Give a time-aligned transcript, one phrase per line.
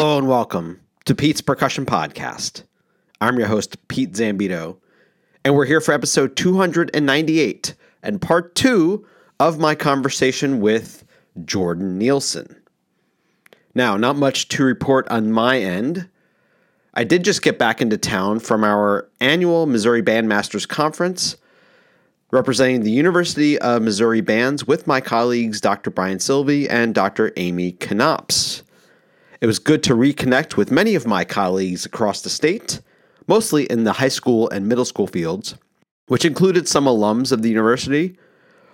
[0.00, 2.62] Hello and welcome to Pete's Percussion Podcast.
[3.20, 4.78] I'm your host, Pete Zambito,
[5.44, 9.06] and we're here for episode 298 and part two
[9.38, 11.04] of my conversation with
[11.44, 12.62] Jordan Nielsen.
[13.74, 16.08] Now, not much to report on my end.
[16.94, 21.36] I did just get back into town from our annual Missouri Bandmasters Conference,
[22.30, 25.90] representing the University of Missouri bands with my colleagues Dr.
[25.90, 27.34] Brian Silvey and Dr.
[27.36, 28.62] Amy Knopps.
[29.40, 32.82] It was good to reconnect with many of my colleagues across the state,
[33.26, 35.54] mostly in the high school and middle school fields,
[36.08, 38.18] which included some alums of the university,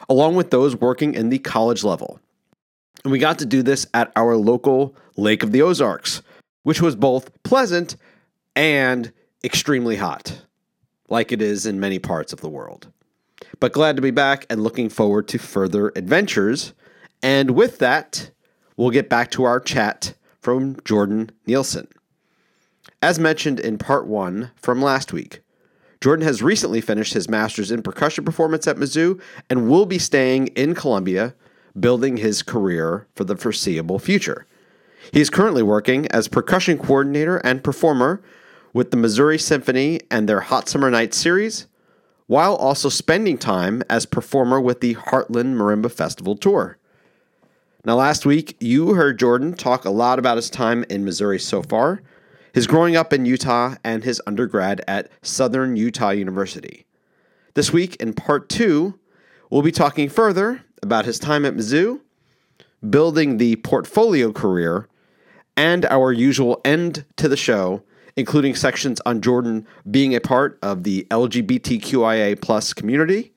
[0.09, 2.19] along with those working in the college level.
[3.05, 6.21] And we got to do this at our local Lake of the Ozarks,
[6.65, 7.95] which was both pleasant
[8.57, 9.13] and
[9.45, 10.43] extremely hot,
[11.09, 12.89] like it is in many parts of the world.
[13.61, 16.73] But glad to be back and looking forward to further adventures.
[17.23, 18.33] And with that,
[18.77, 20.15] we'll get back to our chat
[20.47, 21.89] from Jordan Nielsen.
[23.03, 25.41] As mentioned in part one from last week,
[26.01, 30.47] Jordan has recently finished his master's in percussion performance at Mizzou and will be staying
[30.55, 31.35] in Columbia,
[31.81, 34.47] building his career for the foreseeable future.
[35.11, 38.23] He is currently working as percussion coordinator and performer
[38.73, 41.67] with the Missouri Symphony and their Hot Summer Nights series,
[42.29, 46.79] while also spending time as performer with the Heartland Marimba Festival Tour.
[47.87, 51.63] Now, last week, you heard Jordan talk a lot about his time in Missouri so
[51.63, 52.03] far,
[52.53, 56.85] his growing up in Utah, and his undergrad at Southern Utah University.
[57.55, 58.99] This week, in part two,
[59.51, 62.01] we'll be talking further about his time at Mizzou,
[62.91, 64.89] building the portfolio career,
[65.57, 67.85] and our usual end to the show,
[68.17, 73.33] including sections on Jordan being a part of the LGBTQIA plus community,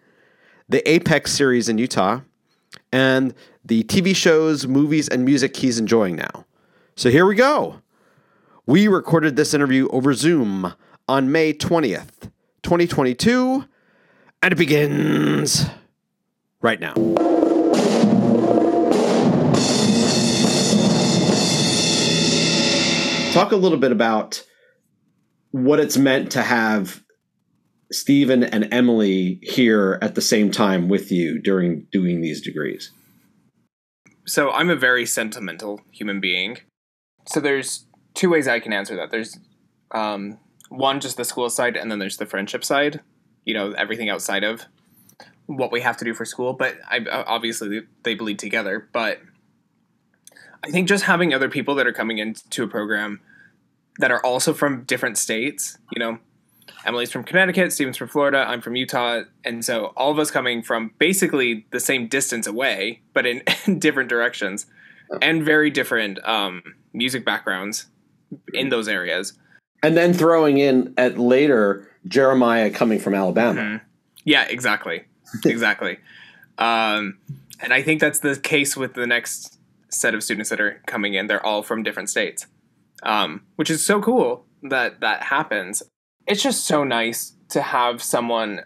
[0.68, 2.22] the Apex series in Utah,
[2.92, 3.36] and
[3.70, 6.46] the TV shows, movies, and music he's enjoying now.
[6.96, 7.82] So here we go.
[8.66, 10.74] We recorded this interview over Zoom
[11.08, 12.32] on May 20th,
[12.64, 13.66] 2022,
[14.42, 15.68] and it begins
[16.62, 16.94] right now.
[23.34, 24.44] Talk a little bit about
[25.52, 27.04] what it's meant to have
[27.92, 32.92] Stephen and Emily here at the same time with you during doing these degrees
[34.30, 36.60] so I'm a very sentimental human being.
[37.28, 39.10] So there's two ways I can answer that.
[39.10, 39.40] There's
[39.92, 40.38] um,
[40.70, 43.02] one, just the school side, and then there's the friendship side.
[43.46, 44.66] You know, everything outside of
[45.48, 46.54] what we have to do for school.
[46.54, 48.88] But I, obviously they bleed together.
[48.94, 49.20] But
[50.64, 53.22] I think just having other people that are coming into a program
[53.98, 56.20] that are also from different states, you know,
[56.86, 60.62] Emily's from Connecticut, Steven's from Florida, I'm from Utah, and so all of us coming
[60.62, 64.66] from basically the same distance away, but in, in different directions,
[65.22, 66.62] and very different um,
[66.94, 67.88] music backgrounds
[68.54, 69.34] in those areas.
[69.82, 73.62] And then throwing in at later Jeremiah coming from Alabama.
[73.62, 73.86] Mm-hmm.
[74.26, 75.04] Yeah, exactly,
[75.46, 75.98] exactly.
[76.58, 77.18] Um,
[77.62, 79.58] and I think that's the case with the next
[79.90, 81.28] set of students that are coming in.
[81.28, 82.46] They're all from different states,
[83.04, 85.84] um, which is so cool that that happens
[86.30, 88.62] it's just so nice to have someone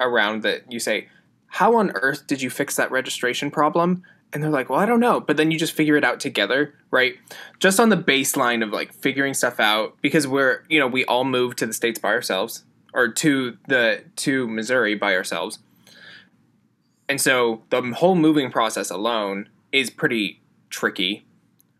[0.00, 1.08] around that you say,
[1.48, 4.04] How on earth did you fix that registration problem?
[4.32, 5.20] And they're like, Well, I don't know.
[5.20, 7.16] But then you just figure it out together, right?
[7.58, 11.24] Just on the baseline of like figuring stuff out because we're, you know, we all
[11.24, 12.64] moved to the States by ourselves
[12.94, 15.58] or to the to Missouri by ourselves.
[17.08, 20.40] And so the whole moving process alone is pretty
[20.70, 21.24] tricky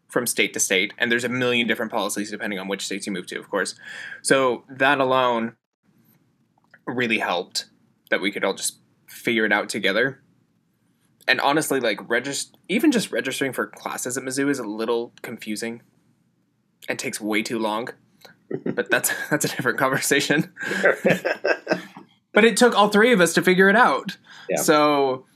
[0.09, 3.13] from state to state, and there's a million different policies depending on which states you
[3.13, 3.75] move to, of course.
[4.23, 5.57] So that alone
[6.87, 7.67] really helped
[8.11, 10.23] that we could all just figure it out together.
[11.27, 15.83] And honestly, like register, even just registering for classes at Mizzou is a little confusing,
[16.89, 17.89] and takes way too long.
[18.65, 20.53] but that's that's a different conversation.
[22.33, 24.17] but it took all three of us to figure it out.
[24.49, 24.57] Yeah.
[24.57, 25.27] So,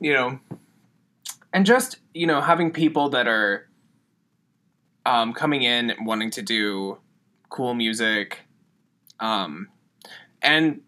[0.00, 0.40] you know,
[1.52, 3.68] and just you know having people that are
[5.06, 6.98] um, coming in wanting to do
[7.48, 8.40] cool music,
[9.20, 9.68] um,
[10.40, 10.80] and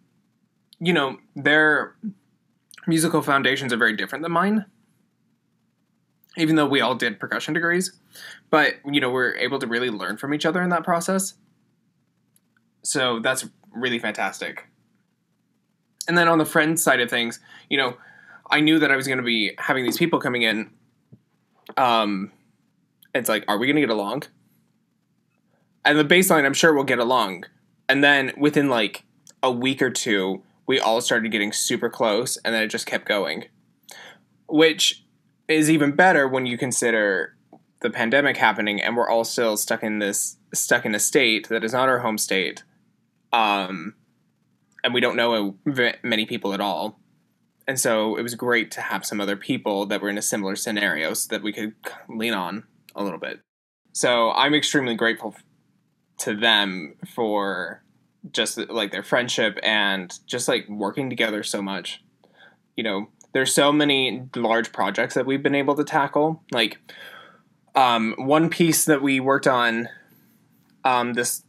[0.81, 1.97] you know their
[2.87, 4.65] musical foundations are very different than mine.
[6.37, 7.93] Even though we all did percussion degrees,
[8.51, 11.35] but you know we're able to really learn from each other in that process.
[12.83, 14.67] So that's really fantastic.
[16.07, 17.41] And then on the friend side of things,
[17.71, 17.97] you know,
[18.51, 20.71] I knew that I was going to be having these people coming in
[21.77, 22.31] um,
[23.15, 24.25] it's like, are we going to get along?
[25.85, 27.45] And the baseline, I'm sure we'll get along.
[27.89, 29.05] And then within like
[29.43, 33.07] a week or two, we all started getting super close, and then it just kept
[33.07, 33.45] going,
[34.49, 35.05] which
[35.49, 37.37] is even better when you consider
[37.81, 41.63] the pandemic happening and we're all still stuck in this stuck in a state that
[41.63, 42.63] is not our home state
[43.31, 43.95] um
[44.83, 45.57] and we don't know
[46.03, 46.99] many people at all
[47.69, 50.57] and so it was great to have some other people that were in a similar
[50.57, 51.75] scenario so that we could
[52.09, 52.65] lean on
[52.95, 53.41] a little bit
[53.93, 55.35] so i'm extremely grateful
[56.19, 57.83] to them for
[58.31, 62.03] just like their friendship and just like working together so much
[62.77, 66.79] you know there's so many large projects that we've been able to tackle like
[67.75, 69.89] um, one piece that we worked on
[70.85, 71.43] um, this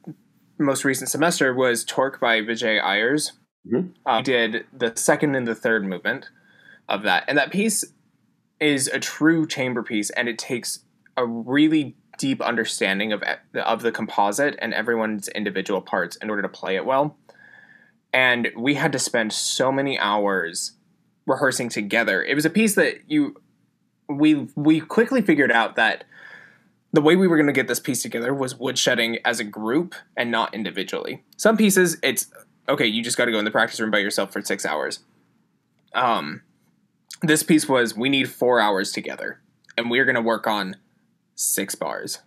[0.57, 3.17] most recent semester was Torque by Vijay Iyer.
[3.67, 3.93] Mhm.
[4.05, 6.29] Uh, did the second and the third movement
[6.87, 7.83] of that, and that piece
[8.59, 10.85] is a true chamber piece, and it takes
[11.17, 13.23] a really deep understanding of
[13.55, 17.17] of the composite and everyone's individual parts in order to play it well.
[18.13, 20.73] And we had to spend so many hours
[21.25, 22.23] rehearsing together.
[22.23, 23.35] It was a piece that you
[24.07, 26.05] we we quickly figured out that
[26.93, 29.95] the way we were going to get this piece together was woodshedding as a group
[30.15, 31.23] and not individually.
[31.35, 32.27] Some pieces, it's
[32.69, 32.85] okay.
[32.85, 34.99] You just got to go in the practice room by yourself for six hours.
[35.93, 36.41] Um,
[37.21, 39.41] this piece was we need four hours together,
[39.77, 40.77] and we're going to work on
[41.35, 42.19] six bars.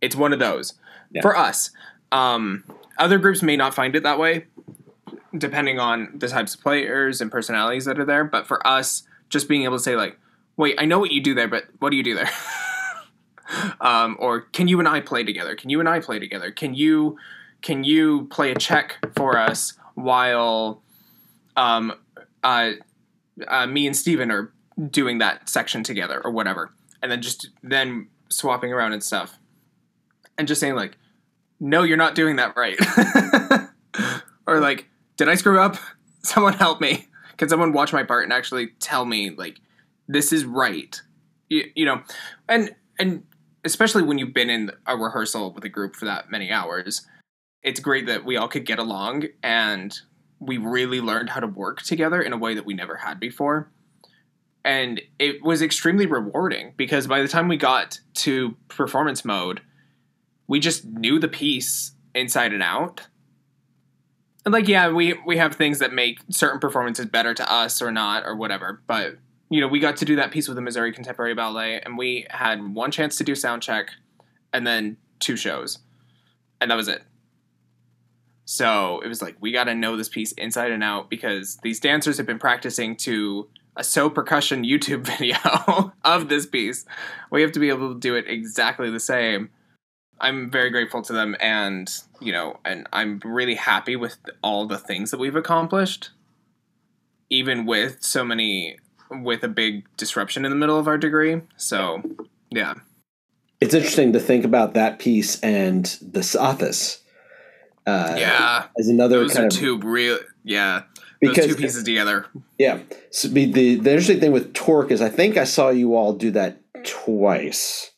[0.00, 0.74] It's one of those
[1.10, 1.22] Yeah.
[1.22, 1.70] for us.
[2.12, 2.64] Um,
[2.98, 4.46] other groups may not find it that way,
[5.36, 8.24] depending on the types of players and personalities that are there.
[8.24, 10.18] But for us, just being able to say like,
[10.56, 12.30] "Wait, I know what you do there, but what do you do there?"
[13.80, 15.54] um, or can you and I play together?
[15.54, 16.50] Can you and I play together?
[16.50, 17.16] Can you
[17.62, 20.82] can you play a check for us while
[21.56, 21.92] um,
[22.42, 22.72] uh,
[23.46, 24.50] uh, me and Steven are
[24.90, 26.72] doing that section together or whatever,
[27.02, 29.38] and then just then swapping around and stuff,
[30.38, 30.96] and just saying like,
[31.58, 32.78] no, you're not doing that right,
[34.46, 35.76] or like, did I screw up?
[36.22, 37.06] Someone help me.
[37.38, 39.58] Can someone watch my part and actually tell me like
[40.06, 41.00] this is right?
[41.48, 42.02] You, you know,
[42.46, 43.22] and and
[43.64, 47.06] especially when you've been in a rehearsal with a group for that many hours,
[47.62, 49.98] it's great that we all could get along and
[50.38, 53.70] we really learned how to work together in a way that we never had before.
[54.64, 59.62] And it was extremely rewarding because by the time we got to performance mode,
[60.46, 63.06] we just knew the piece inside and out.
[64.44, 67.90] And like, yeah, we we have things that make certain performances better to us or
[67.90, 69.16] not or whatever, but
[69.50, 72.26] you know, we got to do that piece with the Missouri Contemporary Ballet, and we
[72.30, 73.90] had one chance to do sound check,
[74.52, 75.80] and then two shows,
[76.60, 77.02] and that was it.
[78.44, 81.80] So it was like we got to know this piece inside and out because these
[81.80, 86.84] dancers have been practicing to a Sō Percussion YouTube video of this piece.
[87.30, 89.50] We have to be able to do it exactly the same.
[90.20, 91.90] I'm very grateful to them, and
[92.20, 96.10] you know, and I'm really happy with all the things that we've accomplished,
[97.30, 98.76] even with so many
[99.10, 101.40] with a big disruption in the middle of our degree.
[101.56, 102.02] So,
[102.50, 102.74] yeah.
[103.60, 107.00] It's interesting to think about that piece and the Sothis.
[107.86, 108.66] Uh, yeah.
[108.78, 110.82] As another Those kind are of two real yeah.
[111.22, 112.26] Those because two pieces together.
[112.58, 112.78] yeah.
[113.10, 116.12] So the, the the interesting thing with Torque is I think I saw you all
[116.14, 117.90] do that twice.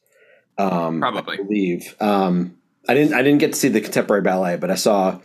[0.58, 1.38] Um, Probably.
[1.38, 1.96] I believe.
[2.00, 2.56] Um,
[2.88, 3.14] I didn't.
[3.14, 5.20] I didn't get to see the contemporary ballet, but I saw.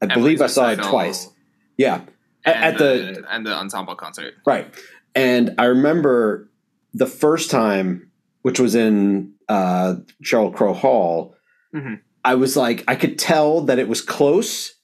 [0.00, 1.28] I believe I saw it twice.
[1.76, 2.02] Yeah,
[2.44, 4.34] at, And at the and the ensemble concert.
[4.46, 4.72] Right.
[5.14, 6.48] And I remember
[6.94, 8.10] the first time,
[8.42, 11.34] which was in uh, Sheryl Crow Hall,
[11.74, 12.00] Mhm.
[12.24, 14.74] I was like, I could tell that it was close,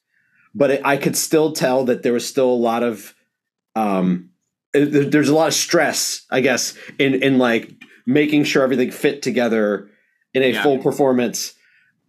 [0.55, 3.15] but it, I could still tell that there was still a lot of,
[3.77, 4.31] um,
[4.75, 7.71] it- there- there's a lot of stress, I guess, in in like
[8.07, 9.89] making sure everything fit together
[10.35, 10.63] in a Yeah.
[10.63, 11.55] full performance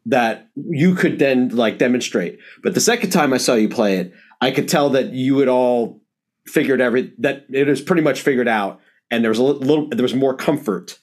[0.05, 2.39] that you could then like demonstrate.
[2.63, 5.47] But the second time I saw you play it, I could tell that you had
[5.49, 6.01] all
[6.47, 8.79] figured every that it was pretty much figured out,
[9.11, 10.97] and there was a little there was more comfort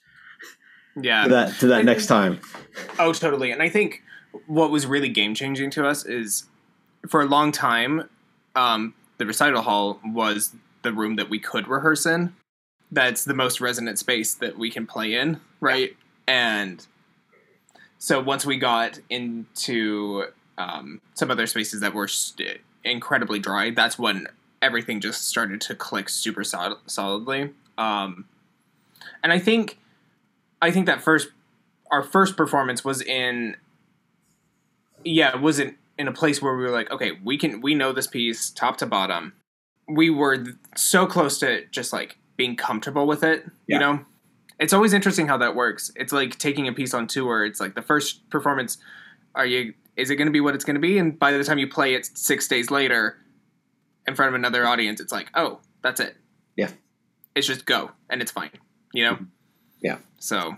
[1.00, 1.25] Yeah.
[1.25, 2.40] to that to that next time.
[2.99, 3.50] Oh, totally.
[3.50, 4.02] And I think
[4.47, 6.45] what was really game changing to us is
[7.08, 8.08] for a long time,
[8.54, 12.34] um, the recital hall was the room that we could rehearse in.
[12.90, 15.96] That's the most resonant space that we can play in, right?
[16.28, 16.86] And
[17.98, 20.26] so once we got into
[20.58, 24.28] um, some other spaces that were st- incredibly dry, that's when
[24.62, 27.50] everything just started to click super sol- solidly.
[27.76, 28.26] Um,
[29.22, 29.78] and I think,
[30.62, 31.28] I think that first
[31.90, 33.56] our first performance was in
[35.04, 35.60] yeah it was
[35.98, 38.76] in, a place where we were like okay we can we know this piece top
[38.78, 39.32] to bottom.
[39.88, 40.44] We were
[40.76, 43.76] so close to just like being comfortable with it Yeah.
[43.76, 44.04] you know?
[44.58, 45.90] It's always interesting how that works.
[45.96, 47.44] It's like taking a piece on tour.
[47.44, 48.78] It's like the first performance
[49.34, 50.98] are you is it going to be what it's going to be?
[50.98, 53.16] And by the time you play it six days later
[54.06, 56.16] in front of another audience it's like oh that's it.
[56.56, 56.70] Yeah.
[57.34, 58.50] it's just go and it's fine
[58.92, 59.14] you know?
[59.14, 59.24] Mm-hmm.
[59.82, 59.98] Yeah.
[60.18, 60.56] so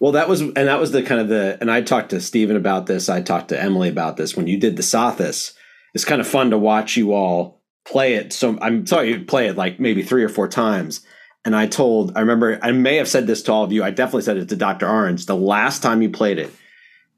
[0.00, 2.56] Well, that was, and that was the kind of the, and I talked to Stephen
[2.56, 3.08] about this.
[3.08, 5.52] I talked to Emily about this when you did the Sothis.
[5.94, 8.32] It's kind of fun to watch you all play it.
[8.32, 11.04] So I'm sorry you play it like maybe three or four times.
[11.44, 13.82] And I told, I remember, I may have said this to all of you.
[13.84, 14.88] I definitely said it to Dr.
[14.88, 15.26] Orange.
[15.26, 16.50] The last time you played it,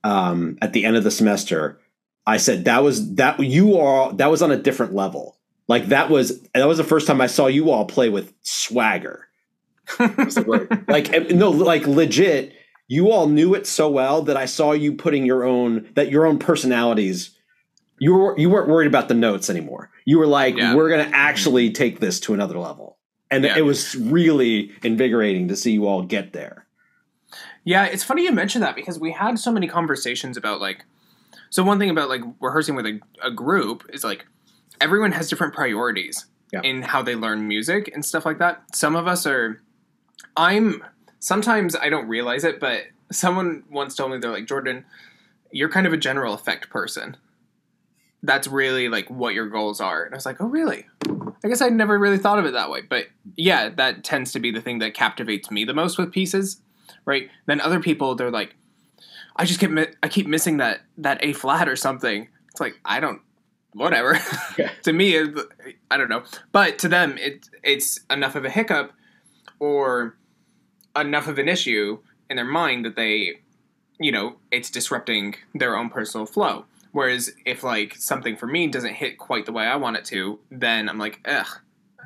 [0.05, 1.81] um, at the end of the semester,
[2.27, 5.39] I said that was that you are that was on a different level.
[5.69, 9.29] Like that was that was the first time I saw you all play with swagger.
[9.99, 12.55] like no, like legit.
[12.93, 16.27] You all knew it so well that I saw you putting your own that your
[16.27, 17.31] own personalities.
[17.99, 19.91] You were you weren't worried about the notes anymore.
[20.05, 20.75] You were like, yeah.
[20.75, 21.15] we're gonna mm-hmm.
[21.15, 22.99] actually take this to another level,
[23.31, 23.57] and yeah.
[23.57, 26.67] it was really invigorating to see you all get there.
[27.65, 30.85] Yeah, it's funny you mentioned that because we had so many conversations about like.
[31.49, 34.27] So one thing about like rehearsing with a, a group is like
[34.83, 36.61] everyone has different priorities yeah.
[36.63, 38.77] in how they learn music and stuff like that.
[38.77, 39.63] Some of us are.
[40.37, 40.85] I'm
[41.23, 44.85] sometimes I don't realize it, but someone once told me they're like Jordan,
[45.51, 47.17] you're kind of a general effect person.
[48.23, 50.05] That's really like what your goals are.
[50.05, 50.87] And I was like, oh really?
[51.45, 52.83] I guess I never really thought of it that way.
[52.83, 56.61] But yeah, that tends to be the thing that captivates me the most with pieces
[57.05, 57.31] right?
[57.47, 58.55] Then other people, they're like,
[59.37, 59.71] I just keep
[60.03, 62.29] I keep missing that that A flat or something.
[62.51, 63.21] It's like I don't,
[63.73, 64.19] whatever.
[64.59, 64.71] Yeah.
[64.83, 65.19] to me,
[65.91, 68.93] I don't know, but to them, it it's enough of a hiccup
[69.59, 70.17] or
[70.97, 73.41] enough of an issue in their mind that they,
[73.99, 76.65] you know, it's disrupting their own personal flow.
[76.93, 80.39] Whereas if like something for me doesn't hit quite the way I want it to,
[80.51, 81.47] then I'm like, ugh,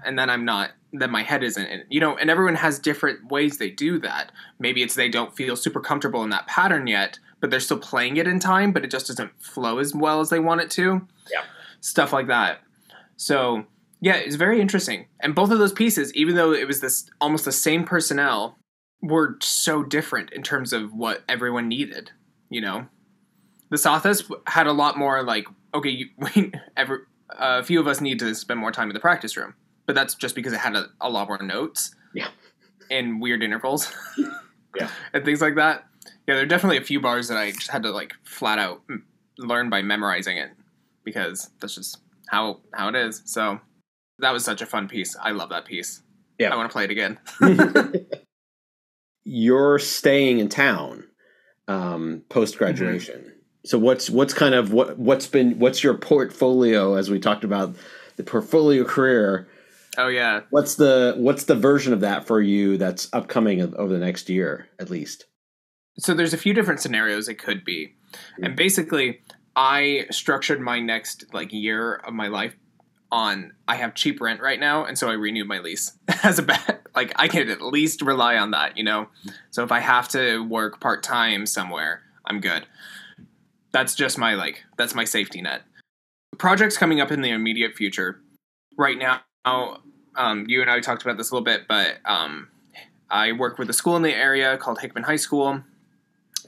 [0.05, 3.31] and then I'm not then my head isn't in you know and everyone has different
[3.31, 4.33] ways they do that.
[4.59, 8.17] Maybe it's they don't feel super comfortable in that pattern yet but they're still playing
[8.17, 11.07] it in time but it just doesn't flow as well as they want it to.
[11.31, 11.43] Yeah.
[11.81, 12.61] Stuff like that.
[13.17, 13.65] So
[14.01, 15.07] yeah it's very interesting.
[15.21, 18.59] And both of those pieces even though it was this almost the same personnel
[19.03, 22.11] were so different in terms of what everyone needed
[22.51, 22.87] you know
[23.71, 26.99] the Sothis had a lot more like okay you, we, every,
[27.31, 29.55] a few of us need to spend more time in the practice room
[29.87, 31.95] but that's just because it had a, a lot more notes.
[32.15, 32.29] Yeah.
[32.91, 33.91] And weird intervals.
[34.77, 34.91] yeah.
[35.13, 35.87] And things like that.
[36.27, 38.83] Yeah, there are definitely a few bars that I just had to like flat out
[39.39, 40.51] learn by memorizing it
[41.05, 41.99] because that's just
[42.29, 43.23] how how it is.
[43.25, 43.61] So
[44.19, 45.17] that was such a fun piece.
[45.21, 46.03] I love that piece.
[46.39, 46.53] Yeah.
[46.53, 47.19] I want to play it again.
[49.29, 51.05] You're staying in town
[51.69, 53.21] um, post graduation.
[53.21, 53.31] Mm-hmm.
[53.65, 57.75] So what's what's kind of what what's been what's your portfolio as we talked about
[58.17, 59.49] the portfolio career
[59.99, 60.43] Oh yeah.
[60.51, 64.69] What's the what's the version of that for you that's upcoming over the next year
[64.79, 65.25] at least?
[65.99, 67.95] So there's a few different scenarios it could be.
[68.13, 68.45] Mm-hmm.
[68.45, 69.21] And basically
[69.55, 72.55] I structured my next like year of my life
[73.13, 76.43] on I have cheap rent right now and so I renewed my lease as a
[76.43, 76.83] bet.
[76.95, 79.09] Like I can at least rely on that, you know.
[79.51, 82.67] So if I have to work part-time somewhere, I'm good.
[83.73, 85.63] That's just my like that's my safety net.
[86.39, 88.21] Projects coming up in the immediate future.
[88.77, 89.21] Right now
[90.17, 92.49] um, you and I talked about this a little bit, but um,
[93.11, 95.63] I work with a school in the area called Hickman High School,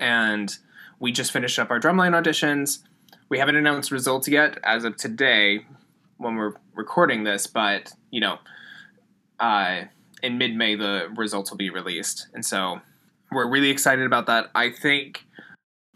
[0.01, 0.57] and
[0.99, 2.81] we just finished up our drumline auditions.
[3.29, 5.67] We haven't announced results yet as of today
[6.19, 8.39] when we're recording this, but you know,
[9.41, 9.83] uh,
[10.23, 12.81] in mid May the results will be released, and so
[13.33, 14.51] we're really excited about that.
[14.55, 15.25] I think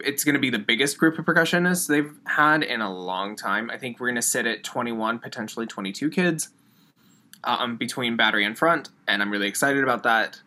[0.00, 3.70] it's going to be the biggest group of percussionists they've had in a long time.
[3.70, 6.48] I think we're going to sit at 21, potentially 22 kids
[7.44, 10.40] um, between battery and front, and I'm really excited about that.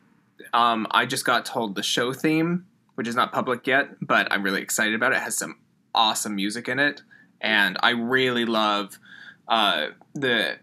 [0.54, 2.66] Um, I just got told the show theme,
[2.96, 5.18] which is not public yet, but I'm really excited about it.
[5.18, 5.58] it has some
[5.94, 7.02] awesome music in it,
[7.42, 9.00] and I really love
[9.48, 10.58] uh, the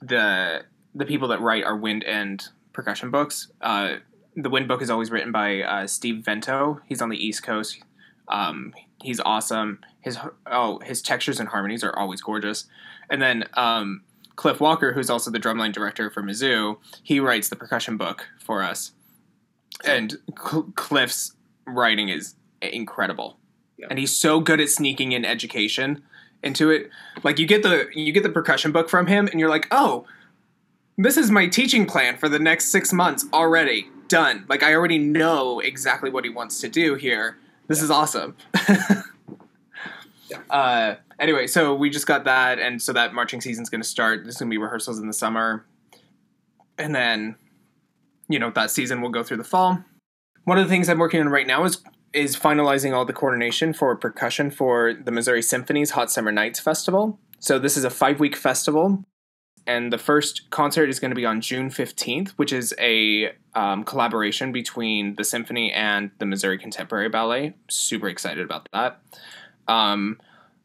[0.00, 0.64] the
[0.94, 2.42] the people that write our wind and
[2.72, 3.50] percussion books.
[3.60, 3.96] Uh,
[4.36, 6.80] the wind book is always written by uh, Steve Vento.
[6.86, 7.78] He's on the East Coast.
[8.28, 9.80] Um, he's awesome.
[10.00, 12.66] His oh his textures and harmonies are always gorgeous.
[13.10, 14.02] And then um,
[14.36, 18.62] Cliff Walker, who's also the drumline director for Mizzou, he writes the percussion book for
[18.62, 18.92] us.
[19.84, 21.34] And Cl- Cliff's
[21.66, 23.38] writing is incredible.
[23.76, 23.86] Yeah.
[23.90, 26.02] And he's so good at sneaking in education
[26.42, 26.90] into it.
[27.22, 30.06] Like you get the you get the percussion book from him and you're like, "Oh,
[30.98, 33.88] this is my teaching plan for the next 6 months already.
[34.08, 34.44] Done.
[34.48, 37.38] Like I already know exactly what he wants to do here.
[37.68, 37.84] This yeah.
[37.84, 38.36] is awesome."
[38.68, 39.02] yeah.
[40.48, 44.24] Uh anyway, so we just got that, and so that marching season's going to start.
[44.24, 45.64] There's going to be rehearsals in the summer,
[46.76, 47.36] and then,
[48.28, 49.82] you know, that season will go through the fall.
[50.44, 51.82] One of the things I'm working on right now is
[52.12, 57.18] is finalizing all the coordination for percussion for the Missouri Symphony's Hot Summer Nights Festival.
[57.38, 59.04] So this is a five week festival.
[59.66, 63.84] and the first concert is going to be on June 15th, which is a um,
[63.84, 67.54] collaboration between the symphony and the Missouri Contemporary Ballet.
[67.70, 69.00] Super excited about that.
[69.68, 70.18] Um,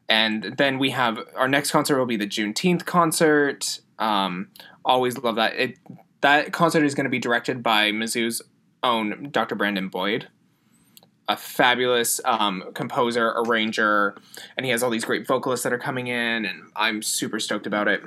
[0.08, 3.80] and then we have our next concert will be the Juneteenth concert.
[3.98, 4.48] Um,
[4.84, 5.54] always love that.
[5.54, 5.78] It
[6.20, 8.42] that concert is going to be directed by Mizzou's
[8.82, 9.54] own Dr.
[9.54, 10.28] Brandon Boyd,
[11.28, 14.16] a fabulous um, composer, arranger,
[14.56, 17.66] and he has all these great vocalists that are coming in, and I'm super stoked
[17.66, 18.02] about it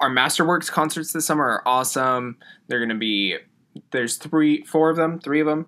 [0.00, 2.36] our Masterworks concerts this summer are awesome.
[2.68, 3.36] They're going to be
[3.92, 5.66] there's three, four of them, three of them.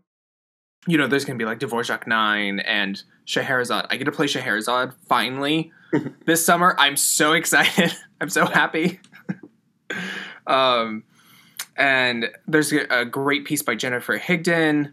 [0.86, 3.86] You know, there's going to be like Dvorak Nine and Scheherazade.
[3.90, 5.72] I get to play Scheherazade finally
[6.26, 6.74] this summer.
[6.78, 7.92] I'm so excited.
[8.20, 9.00] I'm so happy.
[10.46, 11.04] um,
[11.76, 14.92] and there's a great piece by Jennifer Higdon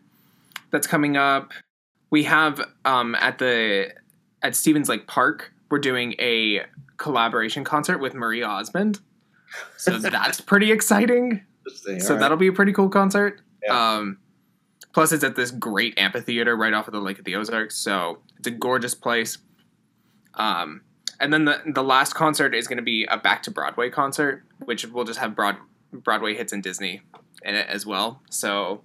[0.71, 1.51] that's coming up.
[2.15, 3.93] We have um, at the
[4.41, 5.51] at Stephens Lake Park.
[5.69, 6.61] We're doing a
[6.97, 8.99] collaboration concert with Marie Osmond
[9.77, 11.41] so that's pretty exciting.
[11.67, 12.19] So right.
[12.19, 13.41] that'll be a pretty cool concert.
[13.63, 13.95] Yeah.
[13.95, 14.17] Um,
[14.93, 18.19] plus, it's at this great amphitheater right off of the Lake of the Ozarks, so
[18.37, 19.37] it's a gorgeous place.
[20.35, 20.81] Um,
[21.19, 24.43] and then the the last concert is going to be a back to Broadway concert,
[24.63, 25.57] which will just have broad
[25.91, 27.01] Broadway hits and Disney
[27.43, 28.21] in it as well.
[28.29, 28.81] So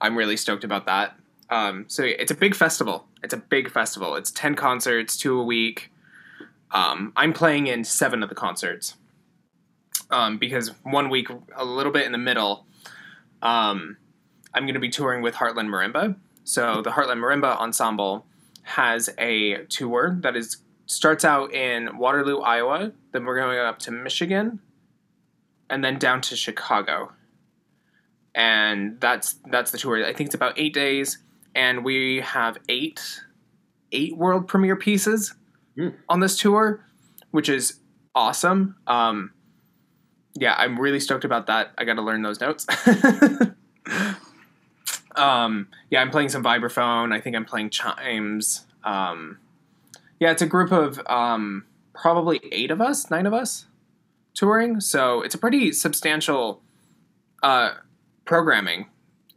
[0.00, 1.16] I'm really stoked about that.
[1.50, 3.06] Um, so it's a big festival.
[3.22, 4.14] It's a big festival.
[4.14, 5.90] It's ten concerts, two a week.
[6.70, 8.94] Um, I'm playing in seven of the concerts
[10.10, 12.66] um, because one week, a little bit in the middle,
[13.42, 13.96] um,
[14.54, 16.16] I'm going to be touring with Heartland Marimba.
[16.44, 18.26] So the Heartland Marimba Ensemble
[18.62, 22.92] has a tour that is starts out in Waterloo, Iowa.
[23.12, 24.60] Then we're going up to Michigan,
[25.68, 27.12] and then down to Chicago.
[28.34, 30.04] And that's that's the tour.
[30.04, 31.18] I think it's about eight days,
[31.54, 33.22] and we have eight
[33.92, 35.34] eight world premiere pieces
[35.76, 35.94] mm.
[36.08, 36.84] on this tour,
[37.30, 37.80] which is
[38.14, 38.76] awesome.
[38.86, 39.32] Um,
[40.34, 41.72] yeah, I'm really stoked about that.
[41.76, 42.66] I got to learn those notes.
[45.16, 47.12] um, yeah, I'm playing some vibraphone.
[47.12, 48.66] I think I'm playing chimes.
[48.84, 49.38] Um,
[50.20, 53.66] yeah, it's a group of um, probably eight of us, nine of us
[54.34, 54.80] touring.
[54.80, 56.62] So it's a pretty substantial
[57.42, 57.74] uh,
[58.24, 58.86] programming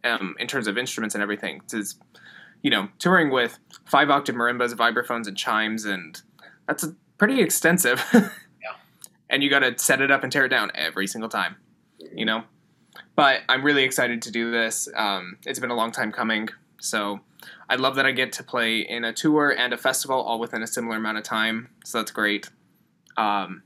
[0.04, 1.62] um, in terms of instruments and everything.
[1.72, 1.96] It's,
[2.62, 6.22] you know, touring with five octave marimbas, vibraphones, and chimes, and
[6.68, 8.04] that's a pretty extensive.
[8.13, 8.30] yeah.
[9.30, 11.56] and you got to set it up and tear it down every single time,
[12.13, 12.44] you know.
[13.16, 14.88] But I'm really excited to do this.
[14.96, 17.20] Um, it's been a long time coming, so
[17.70, 20.63] I love that I get to play in a tour and a festival all within
[20.63, 21.70] a similar amount of time.
[21.86, 22.50] So that's great.
[23.18, 23.63] Um,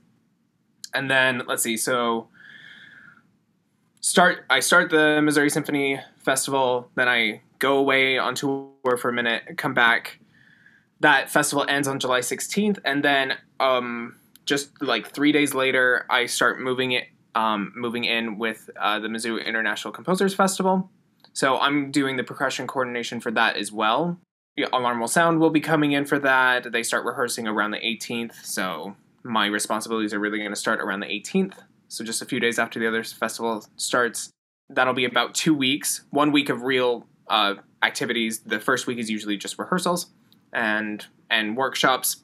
[0.93, 1.77] and then let's see.
[1.77, 2.29] So
[4.07, 4.45] start.
[4.49, 6.89] I start the Missouri Symphony Festival.
[6.95, 9.57] Then I go away on tour for a minute.
[9.57, 10.19] Come back.
[11.01, 14.15] That festival ends on July 16th, and then um,
[14.45, 17.03] just like three days later, I start moving it,
[17.35, 20.89] um, moving in with uh, the Mizzou International Composers Festival.
[21.33, 24.17] So I'm doing the percussion coordination for that as well.
[24.73, 26.71] Alarm Sound will be coming in for that.
[26.71, 31.01] They start rehearsing around the 18th, so my responsibilities are really going to start around
[31.01, 31.53] the 18th.
[31.87, 34.29] So just a few days after the other festival starts.
[34.69, 36.03] That'll be about two weeks.
[36.09, 38.39] One week of real uh, activities.
[38.39, 40.07] The first week is usually just rehearsals
[40.53, 42.23] and and workshops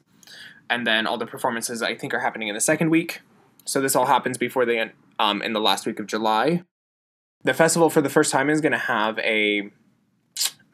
[0.70, 3.20] and then all the performances I think are happening in the second week.
[3.64, 6.62] So this all happens before the um, in the last week of July.
[7.42, 9.70] The festival for the first time is going to have a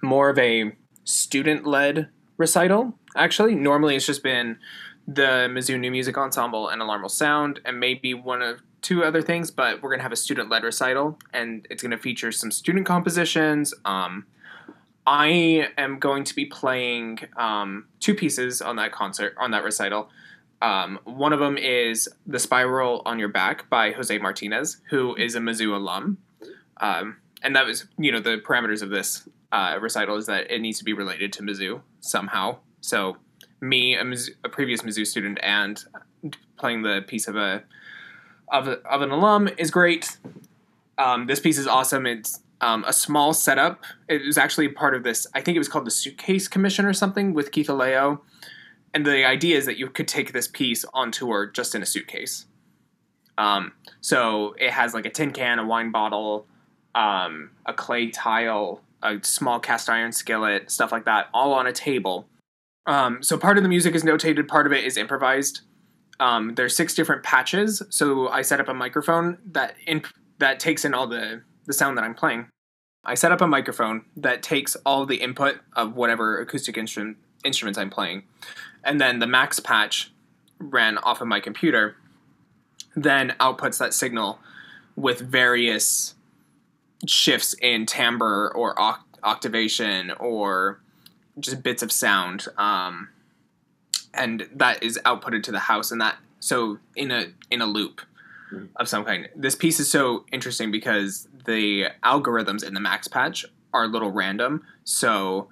[0.02, 0.72] more of a
[1.04, 2.94] student led recital.
[3.16, 4.58] Actually, normally it's just been
[5.06, 9.22] the Mizzou New Music Ensemble and Alarm Will Sound, and maybe one of two other
[9.22, 9.50] things.
[9.50, 13.74] But we're to have a student led recital, and it's to feature some student compositions.
[13.84, 14.26] Um,
[15.06, 20.10] I am going to be playing um, two pieces on that concert on that recital.
[20.62, 25.34] Um, one of them is "The Spiral on Your Back" by Jose Martinez, who is
[25.34, 26.18] a Mizzou alum,
[26.78, 30.60] um, and that was you know the parameters of this uh, recital is that it
[30.60, 32.58] needs to be related to Mizzou somehow.
[32.80, 33.16] So
[33.60, 35.82] me, a, Mizzou, a previous Mizzou student, and
[36.58, 37.64] playing the piece of a
[38.50, 40.18] of, a, of an alum is great.
[40.98, 42.06] Um, this piece is awesome.
[42.06, 43.84] It's um, a small setup.
[44.08, 45.26] It was actually part of this.
[45.34, 48.20] I think it was called the Suitcase Commission or something with Keith Aleo.
[48.92, 51.86] And the idea is that you could take this piece on tour just in a
[51.86, 52.46] suitcase.
[53.38, 56.46] Um, so it has like a tin can, a wine bottle,
[56.94, 61.72] um, a clay tile, a small cast iron skillet, stuff like that, all on a
[61.72, 62.26] table.
[62.86, 65.62] Um, so part of the music is notated, part of it is improvised.
[66.20, 67.82] Um, there's six different patches.
[67.90, 70.02] So I set up a microphone that in,
[70.38, 72.48] that takes in all the the sound that I'm playing.
[73.04, 77.78] I set up a microphone that takes all the input of whatever acoustic instrument instruments
[77.78, 78.24] I'm playing,
[78.84, 80.12] and then the max patch
[80.58, 81.96] ran off of my computer
[82.96, 84.38] then outputs that signal
[84.96, 86.14] with various
[87.06, 90.80] shifts in timbre or oct- octavation or
[91.38, 93.08] just bits of sound um,
[94.14, 98.00] and that is outputted to the house and that so in a in a loop
[98.52, 98.68] Mhm.
[98.76, 99.28] of some kind.
[99.36, 104.10] This piece is so interesting because the algorithms in the max patch are a little
[104.10, 105.48] random so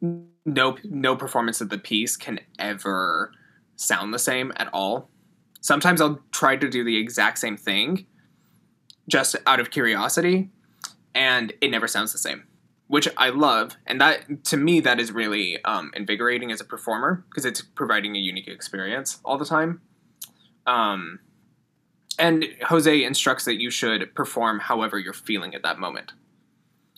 [0.00, 3.32] no no performance of the piece can ever
[3.76, 5.10] sound the same at all.
[5.60, 8.06] Sometimes i'll try to do the exact same thing
[9.08, 10.50] just out of curiosity
[11.14, 12.44] and it never sounds the same
[12.90, 17.24] which i love and that to me that is really um, invigorating as a performer
[17.30, 19.80] because it's providing a unique experience all the time.
[20.66, 21.20] Um,
[22.18, 26.12] and jose instructs that you should perform however you're feeling at that moment.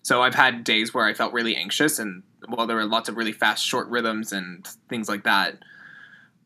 [0.03, 3.19] So i've had days where i felt really anxious and well there were lots of
[3.19, 5.59] really fast short rhythms and things like that.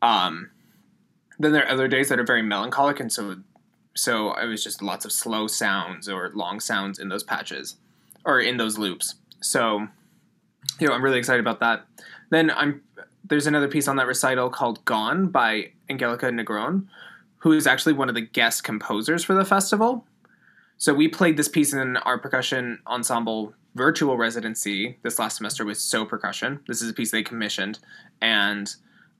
[0.01, 0.51] Um,
[1.39, 3.37] then there are other days that are very melancholic and so
[3.95, 7.77] so it was just lots of slow sounds or long sounds in those patches
[8.25, 9.87] or in those loops so
[10.79, 11.85] you know i'm really excited about that.
[12.29, 12.81] Then i'm
[13.23, 16.87] there's another piece on that recital called gone by angelica negron
[17.39, 20.05] who is actually one of the guest composers for the festival.
[20.77, 25.77] So we played this piece in our percussion ensemble virtual residency this last semester with
[25.77, 26.59] Sō Percussion.
[26.67, 27.79] This is a piece they commissioned.
[28.21, 28.73] And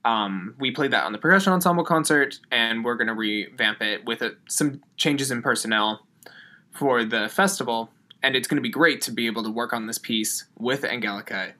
[0.04, 4.04] um, we played that on the percussion ensemble concert, and we're going to revamp it
[4.04, 6.06] with a, some changes in personnel
[6.72, 7.90] for the festival.
[8.22, 10.84] And it's going to be great to be able to work on this piece with
[10.84, 11.54] Angelica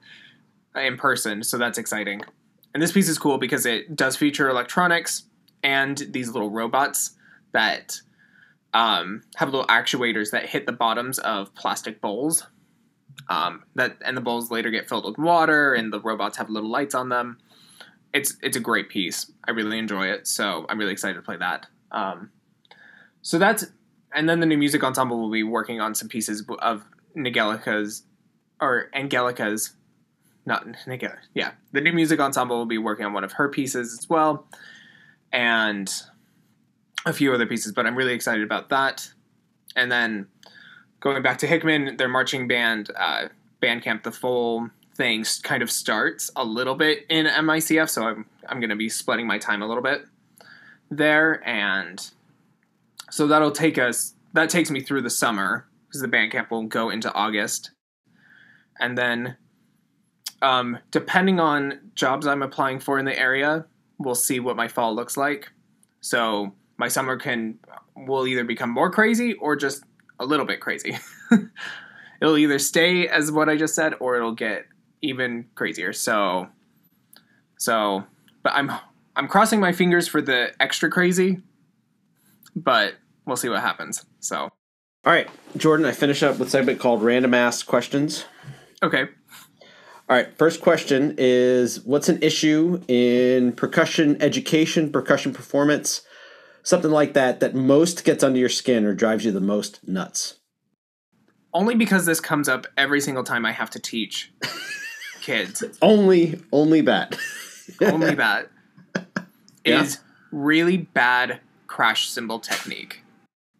[0.75, 1.43] in person.
[1.43, 2.21] So that's exciting.
[2.73, 5.23] And this piece is cool because it does feature electronics
[5.63, 7.11] and these little robots
[7.53, 8.01] that
[8.73, 12.45] um, have little actuators that hit the bottoms of plastic bowls.
[13.27, 16.69] Um, that and the bowls later get filled with water, and the robots have little
[16.69, 17.37] lights on them
[18.13, 19.31] it's it's a great piece.
[19.47, 21.67] I really enjoy it, so I'm really excited to play that.
[21.91, 22.31] Um,
[23.21, 23.65] so that's
[24.13, 26.83] and then the new music ensemble will be working on some pieces of
[27.15, 28.03] Angelica's
[28.61, 29.73] or Angelica's,
[30.45, 31.17] not Angelica.
[31.33, 34.47] Yeah, the new music ensemble will be working on one of her pieces as well,
[35.31, 35.91] and
[37.05, 37.71] a few other pieces.
[37.71, 39.11] But I'm really excited about that.
[39.75, 40.27] And then
[40.99, 43.29] going back to Hickman, their marching band, uh,
[43.61, 48.59] Bandcamp, the full thing kind of starts a little bit in MICF, so I'm I'm
[48.59, 50.05] going to be splitting my time a little bit
[50.89, 52.09] there, and
[53.09, 54.15] so that'll take us.
[54.33, 57.71] That takes me through the summer because the band camp will go into August,
[58.79, 59.37] and then
[60.41, 63.65] um, depending on jobs I'm applying for in the area,
[63.97, 65.51] we'll see what my fall looks like.
[66.01, 67.59] So my summer can
[67.95, 69.83] will either become more crazy or just
[70.19, 70.97] a little bit crazy.
[72.21, 74.65] it'll either stay as what I just said or it'll get
[75.01, 75.93] even crazier.
[75.93, 76.47] So,
[77.57, 78.03] so,
[78.43, 78.71] but I'm
[79.15, 81.41] I'm crossing my fingers for the extra crazy,
[82.63, 82.95] but
[83.25, 84.05] we'll see what happens.
[84.19, 84.51] So, All
[85.05, 88.25] right, Jordan, I finish up with a segment called Random Ask Questions.
[88.83, 89.03] okay,
[90.09, 96.01] All right, first question is What's an issue in percussion education, percussion performance,
[96.63, 100.35] something like that, that most gets under your skin or drives you the most nuts?
[101.51, 104.31] only because this comes up every single time I have to teach
[105.21, 105.63] kids.
[105.81, 107.17] Only, only that.
[107.81, 108.51] only that
[109.65, 109.81] Yeah.
[109.81, 109.99] is
[110.31, 111.39] really bad
[111.69, 113.01] crash cymbal technique.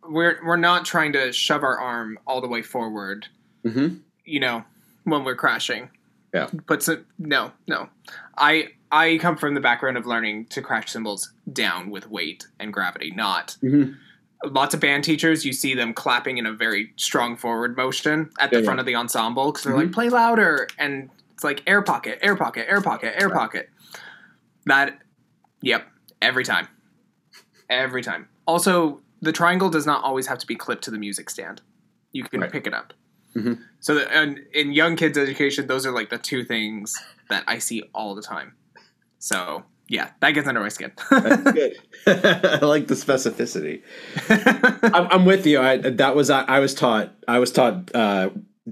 [0.04, 3.28] We're we're not trying to shove our arm all the way forward,
[3.64, 4.64] hmm you know,
[5.06, 5.90] when we're crashing.
[6.34, 6.50] Yeah.
[6.68, 7.90] But so, no, no.
[8.38, 12.74] I I come from the background of learning to crash cymbals down with weight and
[12.74, 13.94] gravity, not hmm
[14.46, 18.50] lots of band teachers you see them clapping in a very strong forward motion at
[18.52, 18.82] the Yeah, front yeah.
[18.82, 19.78] of the ensemble because they're Mhm.
[19.84, 23.38] like play louder and it's like air pocket air pocket air pocket air Right.
[23.38, 23.70] pocket
[24.66, 24.98] that
[25.62, 25.90] yep
[26.22, 26.70] every time
[27.70, 31.30] every time also the triangle does not always have to be clipped to the music
[31.30, 31.62] stand
[32.12, 32.52] you can Right.
[32.52, 32.94] pick it up
[33.36, 33.60] Mhm.
[33.80, 36.96] so that, and in young kids education those are like the two things
[37.30, 38.54] that i see all the time
[39.20, 41.74] so yeah that gets under my skin That's good.
[42.08, 43.82] I like the specificity.
[44.96, 45.60] I'm, I'm with you.
[45.60, 47.12] I that was I, I was taught.
[47.28, 47.94] I was taught.
[47.94, 48.30] Uh,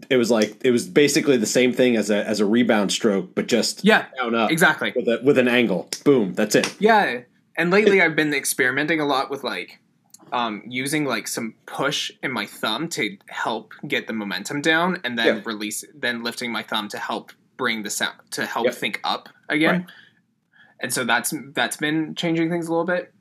[0.10, 3.36] it was like it was basically the same thing as a as a rebound stroke,
[3.36, 5.90] but just yeah down up exactly with a with an angle.
[6.06, 6.34] Boom.
[6.34, 6.74] That's it.
[6.80, 7.22] Yeah,
[7.58, 9.80] and lately I've been experimenting a lot with like
[10.34, 15.18] um, using like some push in my thumb to help get the momentum down, and
[15.18, 15.42] then Yeah.
[15.46, 18.76] release, then lifting my thumb to help bring the sound to help Yep.
[18.76, 19.80] think up again.
[19.82, 19.86] Right.
[20.82, 23.14] And so that's that's been changing things a little bit.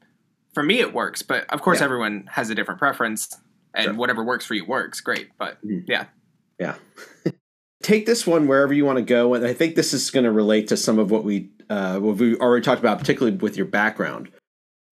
[0.52, 1.84] For me, it works, but of course, Yeah.
[1.84, 3.28] everyone has a different preference,
[3.72, 3.94] and Sure.
[3.94, 5.00] whatever works for you works.
[5.00, 5.84] Great, but Mhm.
[5.86, 6.06] yeah,
[6.58, 6.74] Yeah.
[7.82, 10.32] Take this one wherever you want to go, and I think this is going to
[10.32, 13.66] relate to some of what we uh, what we already talked about, particularly with your
[13.66, 14.30] background.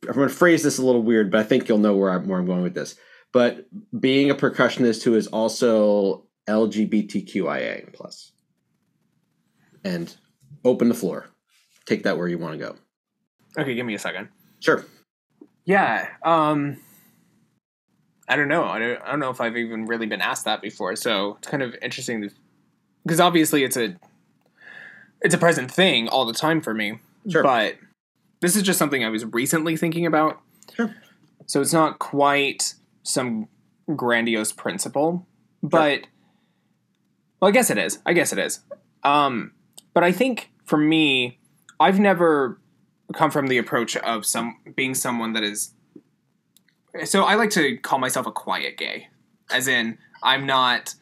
[0.07, 2.29] I'm going to phrase this a little weird, but I think you'll know where I'm,
[2.29, 2.97] where I'm going with this.
[3.33, 3.67] But
[3.99, 8.33] being a percussionist who is also LGBTQIA plus,
[9.83, 10.15] and
[10.65, 11.27] open the floor.
[11.87, 12.77] Take that where you want to go.
[13.59, 14.29] Okay, give me a second.
[14.61, 14.85] Sure.
[15.65, 16.09] Yeah.
[16.23, 16.79] Um.
[18.27, 18.65] I don't know.
[18.65, 19.03] I don't.
[19.03, 20.97] I don't know if I've even really been asked that before.
[20.97, 22.31] So it's kind of interesting
[23.05, 23.97] because obviously it's a
[25.21, 26.99] it's a present thing all the time for me.
[27.29, 27.43] Sure.
[27.43, 27.77] But
[28.41, 30.41] this is just something I was recently thinking about.
[30.75, 30.95] Sure.
[31.47, 33.49] So it's not quite some
[33.95, 35.27] grandiose principle,
[35.63, 36.03] but
[37.41, 37.99] well, I guess it is.
[38.07, 38.61] I guess it is.
[39.03, 39.53] Um,
[39.93, 41.39] but I think for me,
[41.79, 42.59] I've never
[43.13, 45.73] come from the approach of some being someone that is.
[47.05, 49.09] So I like to call myself a quiet gay,
[49.51, 50.95] as in I'm not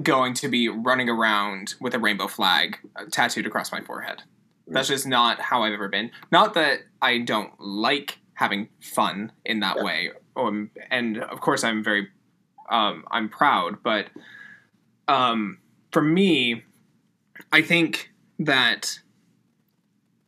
[0.00, 2.78] going to be running around with a rainbow flag
[3.10, 4.22] tattooed across my forehead.
[4.66, 6.10] That's just not how I've ever been.
[6.30, 9.82] Not that I don't like having fun in that Yeah.
[9.82, 12.08] way, um, and of course I'm very,
[12.70, 13.82] um, I'm proud.
[13.82, 14.06] But
[15.08, 15.58] um,
[15.90, 16.62] for me,
[17.50, 18.98] I think that,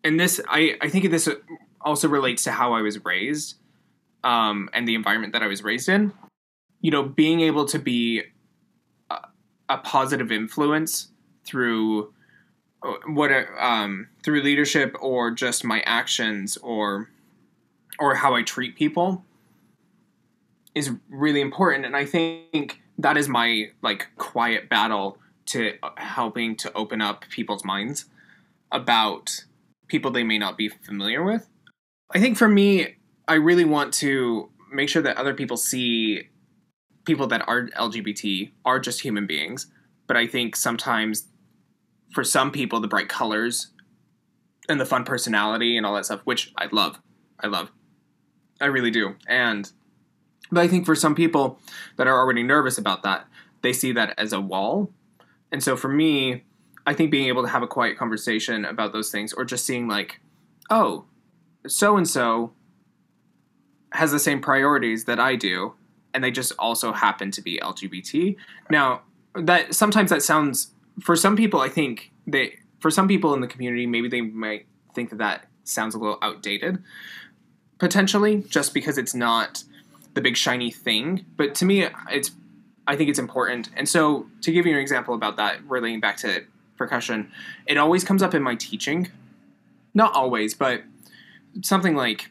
[0.03, 1.29] and this, I, I think this
[1.81, 3.57] also relates to how I was raised,
[4.24, 6.12] um, and the environment that I was raised in.
[6.83, 8.24] You know, being able to be
[9.68, 11.09] a, positive influence
[11.44, 12.12] through
[12.83, 17.11] uh, what um through leadership or just my actions or
[17.98, 19.24] or how I treat people
[20.74, 26.57] is really important and I think that is my like quiet battle to uh, helping
[26.57, 28.07] to open up people's minds
[28.72, 29.44] about
[29.88, 31.48] people they may not be familiar with.
[32.12, 32.96] I think for me
[33.27, 36.29] I really want to make sure that other people see
[37.05, 39.67] people that are LGBT are just human beings,
[40.07, 41.29] but I think sometimes
[42.14, 43.73] for some people the bright colors
[44.69, 46.99] and the fun personality and all that stuff which i love
[47.40, 47.71] i love
[48.61, 49.17] i really do.
[49.27, 49.71] And
[50.51, 51.59] but i think for some people
[51.97, 53.27] that are already nervous about that
[53.62, 54.90] they see that as a wall.
[55.51, 56.45] And so for me
[56.87, 59.88] i think being able to have a quiet conversation about those things or just seeing
[59.88, 60.21] like
[60.71, 61.05] oh
[61.67, 62.53] so and so
[63.93, 65.75] has the same priorities that i do
[66.14, 68.37] and they just also happen to be lgbt
[68.70, 69.03] now
[69.35, 73.46] that sometimes that sounds for some people, I think they for some people in the
[73.46, 76.83] community, maybe they might think that that sounds a little outdated,
[77.79, 79.64] potentially, just because it's not
[80.12, 81.24] the big shiny thing.
[81.37, 82.31] But to me, it's
[82.87, 83.70] I think it's important.
[83.77, 86.44] And so, to give you an example about that, relating back to
[86.77, 87.31] percussion,
[87.66, 89.11] it always comes up in my teaching.
[89.94, 90.83] Not always, but
[91.62, 92.31] something like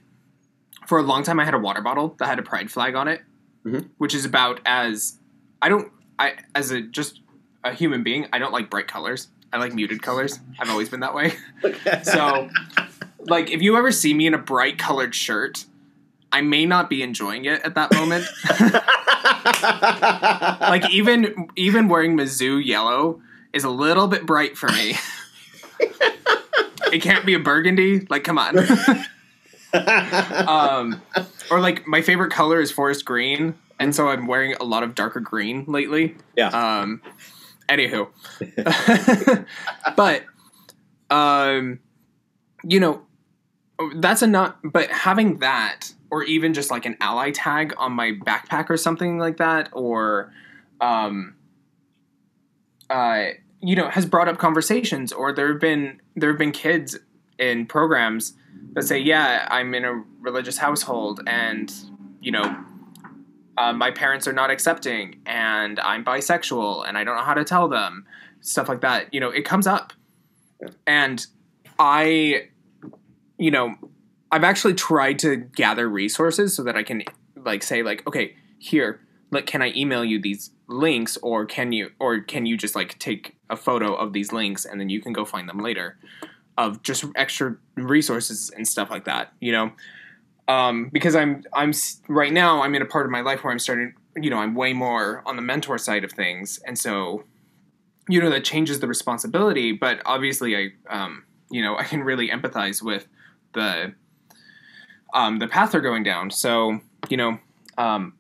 [0.86, 3.08] for a long time, I had a water bottle that had a pride flag on
[3.08, 3.22] it,
[3.66, 3.90] Mhm.
[3.98, 5.20] which is about as
[5.62, 7.22] I don't I as a just
[7.64, 9.30] a human being, I don't like bright colors.
[9.54, 10.40] I like muted colors.
[10.60, 11.34] I've always been that way.
[12.04, 12.50] So,
[13.20, 15.66] like, if you ever see me in a bright colored shirt,
[16.32, 18.26] I may not be enjoying it at that moment.
[20.60, 23.22] like, even even wearing Mizzou yellow
[23.54, 24.96] is a little bit bright for me.
[26.92, 28.08] it can't be a burgundy.
[28.10, 28.58] Like, come on.
[29.74, 31.02] um,
[31.50, 34.96] or like, my favorite color is forest green, and so I'm wearing a lot of
[34.96, 36.16] darker green lately.
[36.36, 36.50] yeah.
[36.50, 37.02] Um,
[37.70, 38.10] anywho,
[39.96, 40.24] but
[41.10, 41.80] um,
[42.64, 43.02] you know,
[43.96, 44.60] that's a not.
[44.64, 49.18] But having that, or even just like an ally tag on my backpack or something
[49.18, 50.32] like that, or
[50.82, 51.36] um,
[52.90, 53.28] uh,
[53.62, 55.12] you know, has brought up conversations.
[55.12, 56.98] Or there have been there have been kids
[57.40, 58.34] in programs
[58.74, 61.74] that say, "Yeah, I'm in a religious household, and
[62.22, 62.56] you know."
[63.56, 67.44] uh, my parents are not accepting and I'm bisexual and I don't know how to
[67.44, 68.04] tell them
[68.42, 69.14] stuff like that.
[69.14, 69.94] You know, it comes up,
[70.60, 70.70] Yeah.
[70.88, 71.24] and
[71.78, 72.50] I,
[73.38, 73.76] you know,
[74.32, 77.04] I've actually tried to gather resources so that I can
[77.36, 81.92] like say like, okay, here, like, can I email you these links or can you
[82.00, 85.14] or can you just like take a photo of these links and then you can
[85.14, 86.00] go find them later
[86.58, 89.34] of just extra resources and stuff like that.
[89.40, 89.72] You know,
[90.48, 91.74] um, because I'm I'm
[92.08, 94.56] right now I'm in a part of my life where I'm starting you know I'm
[94.56, 96.60] way more on the mentor side of things.
[96.66, 97.24] And so
[98.10, 102.30] you know that changes the responsibility but obviously I um, you know I can really
[102.30, 103.08] empathize with
[103.54, 103.94] the
[105.14, 106.32] um, the path they're going down.
[106.32, 107.40] So you know
[107.78, 108.14] um,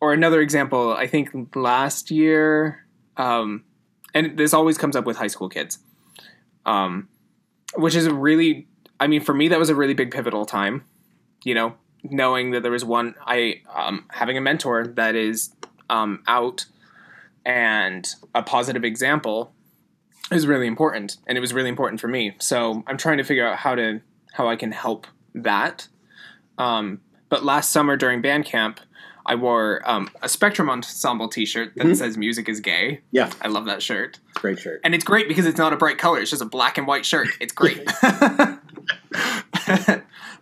[0.00, 2.86] or another example I think last year
[3.16, 3.64] um,
[4.14, 5.78] and this always comes up with high school kids.
[6.64, 7.08] Um,
[7.74, 8.68] which is really
[9.00, 10.84] I mean for me that was a really big pivotal time
[11.46, 15.54] you know, knowing that there was one I um, having a mentor that is
[15.88, 16.66] um, out
[17.44, 19.52] and a positive example
[20.32, 22.34] is really important, and it was really important for me.
[22.40, 24.00] So I'm trying to figure out how to
[24.32, 25.86] how I can help that.
[26.58, 28.80] Um, but last summer during band camp,
[29.26, 31.96] I wore um, a Spectrum Ensemble T-shirt that Mhm.
[31.96, 34.80] says "Music is gay." Yeah, I love that shirt, great shirt.
[34.84, 37.04] and it's great because it's not a bright color; it's just a black and white
[37.04, 37.28] shirt.
[37.40, 37.86] It's great.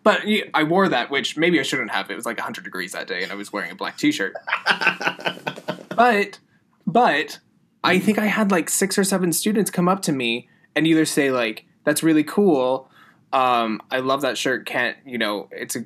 [0.02, 2.10] but yeah, I wore that, which maybe I shouldn't have.
[2.10, 4.34] It was like 100 degrees that day, and I was wearing a black T-shirt.
[5.96, 6.40] But,
[6.88, 7.38] but
[7.84, 11.04] I think I had like six or seven students come up to me and either
[11.04, 12.90] say like, "That's really cool.
[13.32, 14.66] Um, I love that shirt.
[14.66, 15.48] Can't you know?
[15.52, 15.84] It's a.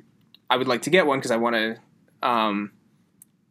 [0.49, 1.77] I would like to get one because I want to.
[2.27, 2.71] Um,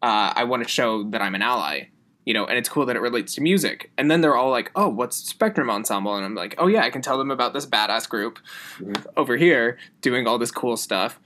[0.02, 1.88] uh, I want to show that I'm an ally."
[2.24, 3.90] You know, and it's cool that it relates to music.
[3.96, 6.90] And then they're all like, "Oh, what's Spectrum Ensemble?" And I'm like, "Oh yeah, I
[6.90, 8.38] can tell them about this badass group
[8.78, 9.06] Mhm.
[9.16, 11.18] over here doing all this cool stuff."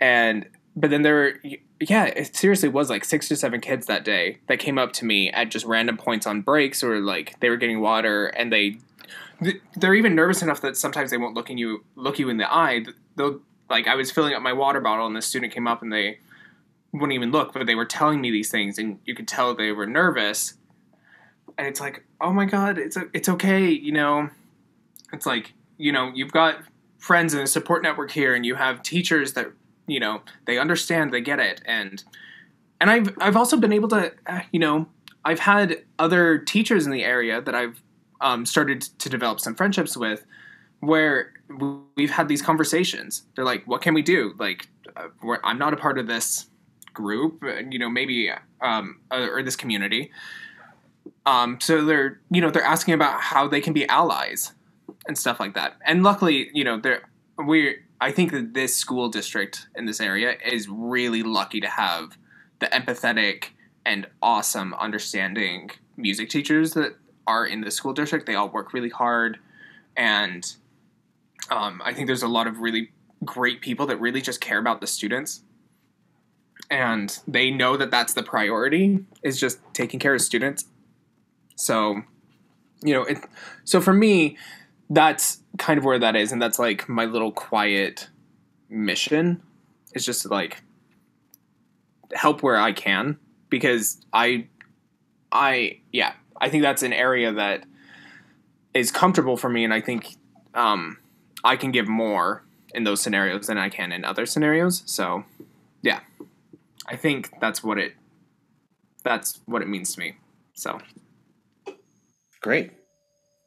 [0.00, 1.34] And but then there were
[1.80, 5.06] yeah, it seriously was like six to seven kids that day that came up to
[5.06, 8.76] me at just random points on breaks or like they were getting water and they
[9.76, 12.52] they're even nervous enough that sometimes they won't look in you look you in the
[12.52, 12.84] eye.
[13.16, 13.40] They'll
[13.70, 16.18] like I was filling up my water bottle and the student came up and they
[16.92, 19.72] wouldn't even look, but they were telling me these things and you could tell they
[19.72, 20.54] were nervous.
[21.56, 24.30] And it's like, oh my god, it's it's okay, you know.
[25.12, 26.58] It's like you know you've got
[26.98, 29.48] friends and a support network here, and you have teachers that
[29.86, 32.02] you know they understand, they get it, and
[32.80, 34.86] and I've I've also been able to uh, you know
[35.24, 37.82] I've had other teachers in the area that I've
[38.20, 40.24] um, started to develop some friendships with,
[40.80, 41.32] where
[41.96, 43.24] we've had these conversations.
[43.34, 45.08] They're like, "What can we do?" Like, uh,
[45.44, 46.49] I'm not a part of this
[46.94, 50.10] group, you know, maybe um, uh, or this community.
[51.26, 54.52] Um, so they're you know they're asking about how they can be allies
[55.06, 55.76] and stuff like that.
[55.84, 57.02] And luckily, you know, they're
[57.44, 62.16] we I think that this school district in this area is really lucky to have
[62.58, 63.48] the empathetic
[63.84, 68.26] and awesome understanding music teachers that are in the school district.
[68.26, 69.38] They all work really hard
[69.96, 70.54] and
[71.50, 72.92] um, I think there's a lot of really
[73.24, 75.42] great people that really just care about the students
[76.70, 80.64] and they know that that's the priority is just taking care of students.
[81.56, 82.02] So
[82.82, 83.18] you know it
[83.64, 84.36] so for me
[84.88, 88.08] that's kind of where that is and that's like my little quiet
[88.68, 89.40] mission
[89.94, 90.62] is just to like
[92.12, 94.46] help where i can because i
[95.32, 97.64] i yeah i think that's an area that
[98.74, 100.16] is comfortable for me and i think
[100.54, 100.98] um
[101.44, 102.42] i can give more
[102.74, 104.82] in those scenarios than i can in other scenarios.
[104.86, 105.24] So
[105.82, 106.00] yeah
[106.86, 107.94] i think that's what it
[109.04, 110.14] that's what it means to me
[110.54, 110.78] so
[112.42, 112.70] Great.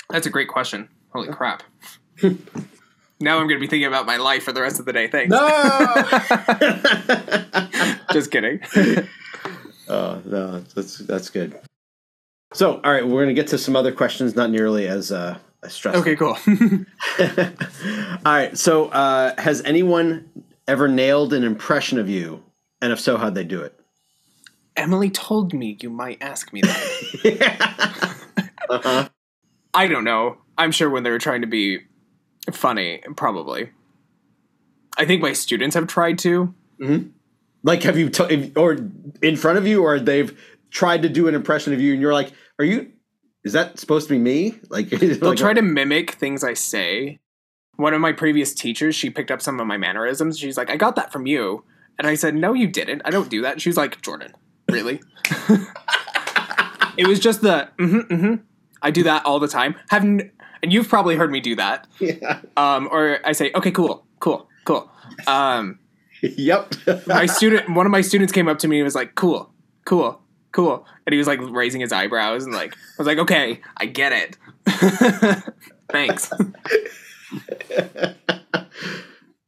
[0.09, 0.87] that's a great question.
[1.13, 1.63] Holy crap.
[2.23, 5.07] now I'm going to be thinking about my life for the rest of the day.
[5.07, 5.31] Thanks.
[5.31, 5.47] No.
[8.13, 8.59] Just kidding.
[9.89, 11.59] oh no, that's that's good.
[12.53, 15.73] So, all right, we're gonna get to some other questions, not nearly as uh, as
[15.73, 16.01] stressful.
[16.01, 16.37] Okay, cool.
[18.25, 18.55] all right.
[18.55, 20.29] So, uh, has anyone
[20.67, 22.43] ever nailed an impression of you?
[22.83, 23.79] And if so, how'd they do it?
[24.75, 28.51] Emily told me you might ask me that.
[28.69, 29.07] uh-huh.
[29.73, 30.39] I don't know.
[30.57, 31.79] I'm sure when they were trying to be
[32.51, 33.69] funny, probably.
[34.97, 36.53] I think my students have tried to.
[37.63, 38.77] Like, have you t- or
[39.21, 40.37] in front of you, or they've
[40.69, 42.91] tried to do an impression of you, and you're like, "Are you?
[43.45, 47.21] Is that supposed to be me?" Like, They'll try to mimic things I say.
[47.77, 50.37] One of my previous teachers, she picked up some of my mannerisms.
[50.37, 51.63] She's like, I got that from you.
[51.97, 53.01] And I said, No, you didn't.
[53.05, 53.61] I don't do that.
[53.61, 54.33] She was like, Jordan,
[54.69, 55.01] really?
[56.97, 58.35] it was just the, mm hmm, mm hmm.
[58.81, 59.75] I do that all the time.
[59.89, 61.87] Have n- and you've probably heard me do that.
[61.99, 62.39] Yeah.
[62.57, 64.89] Um, or I say, okay, cool, cool, cool.
[65.27, 65.79] Um,
[66.21, 66.73] yep.
[67.07, 69.51] my student, one of my students came up to me and was like, cool,
[69.85, 70.85] cool, cool.
[71.05, 74.13] And he was like raising his eyebrows and like, I was like, okay, I get
[74.13, 75.43] it.
[75.91, 76.31] Thanks.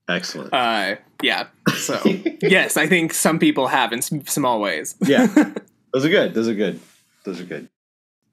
[0.07, 0.53] Excellent.
[0.53, 1.47] Uh, yeah.
[1.75, 1.99] So
[2.41, 4.95] yes, I think some people have in small ways.
[5.05, 5.25] yeah.
[5.93, 6.33] Those are good.
[6.33, 6.79] Those are good.
[7.23, 7.69] Those are good.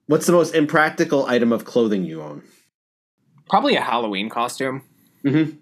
[0.06, 2.42] What's the most impractical item of clothing you own?
[3.48, 4.82] Probably a Halloween costume.
[5.24, 5.56] Mm-hmm.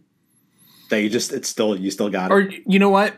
[0.89, 2.35] That you just it's still you still got it.
[2.35, 3.15] Or you know what?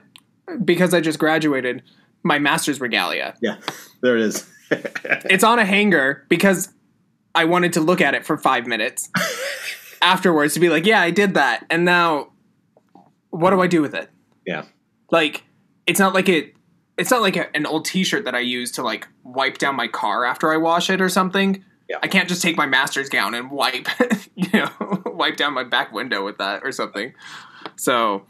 [0.65, 1.83] Because I just graduated,
[2.25, 3.35] my master's regalia.
[3.41, 3.59] yeah.
[4.03, 4.49] There it is.
[5.27, 6.71] It's on a hanger because
[7.35, 9.11] I wanted to look at it for five minutes
[10.03, 11.67] afterwards to be like, yeah, I did that.
[11.69, 12.32] And now
[13.33, 14.09] what do I do with it?
[14.47, 14.65] yeah.
[15.11, 15.43] Like,
[15.87, 16.55] it's not like it.
[16.97, 19.89] It's not like a, an old T-shirt that I use to like wipe down my
[19.89, 21.65] car after I wash it or something.
[21.89, 21.99] Yeah.
[22.03, 23.89] I can't just take my master's gown and wipe,
[24.37, 27.13] you know, wipe down my back window with that or something.
[27.77, 28.25] So,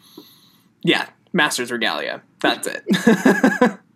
[0.82, 2.22] yeah, master's regalia.
[2.40, 3.78] That's it.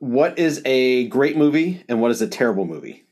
[0.00, 3.06] What is a great movie and what is a terrible movie?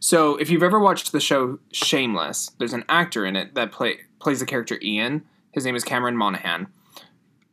[0.00, 3.98] so, if you've ever watched the show Shameless, there's an actor in it that play
[4.20, 5.24] plays the character Ian.
[5.52, 6.68] His name is Cameron Monaghan.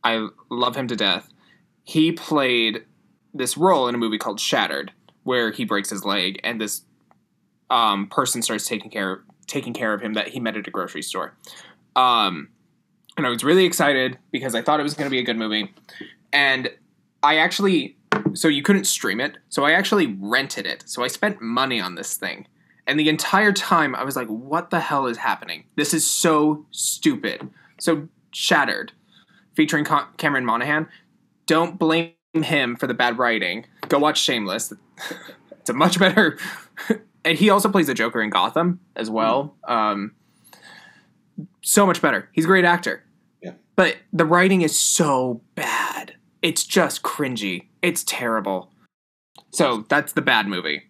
[0.04, 1.28] I love him to death.
[1.84, 2.84] He played
[3.34, 4.92] this role in a movie called Shattered,
[5.24, 6.82] where he breaks his leg, and this
[7.70, 11.00] um, person starts taking care taking care of him that he met at a grocery
[11.02, 11.34] store.
[11.96, 12.50] Um,
[13.16, 15.38] and I was really excited because I thought it was going to be a good
[15.38, 15.72] movie,
[16.32, 16.70] and
[17.22, 17.96] I actually
[18.34, 20.84] so you couldn't stream it, so I actually rented it.
[20.86, 22.46] So I spent money on this thing.
[22.86, 25.64] And the entire time I was like, what the hell is happening?
[25.76, 27.48] This is so stupid.
[27.78, 28.92] So Shattered,
[29.54, 30.88] featuring Cameron Monaghan.
[31.46, 33.66] Don't blame him for the bad writing.
[33.88, 34.72] Go watch Shameless.
[35.50, 36.38] it's a much better.
[37.24, 39.56] and he also plays the Joker in Gotham as well.
[39.66, 40.12] Um,
[41.62, 42.28] so much better.
[42.32, 43.04] He's a great actor.
[43.42, 43.52] Yeah.
[43.76, 46.14] But the writing is so bad.
[46.42, 47.66] It's just cringy.
[47.82, 48.70] It's terrible.
[49.50, 50.84] So that's the bad movie.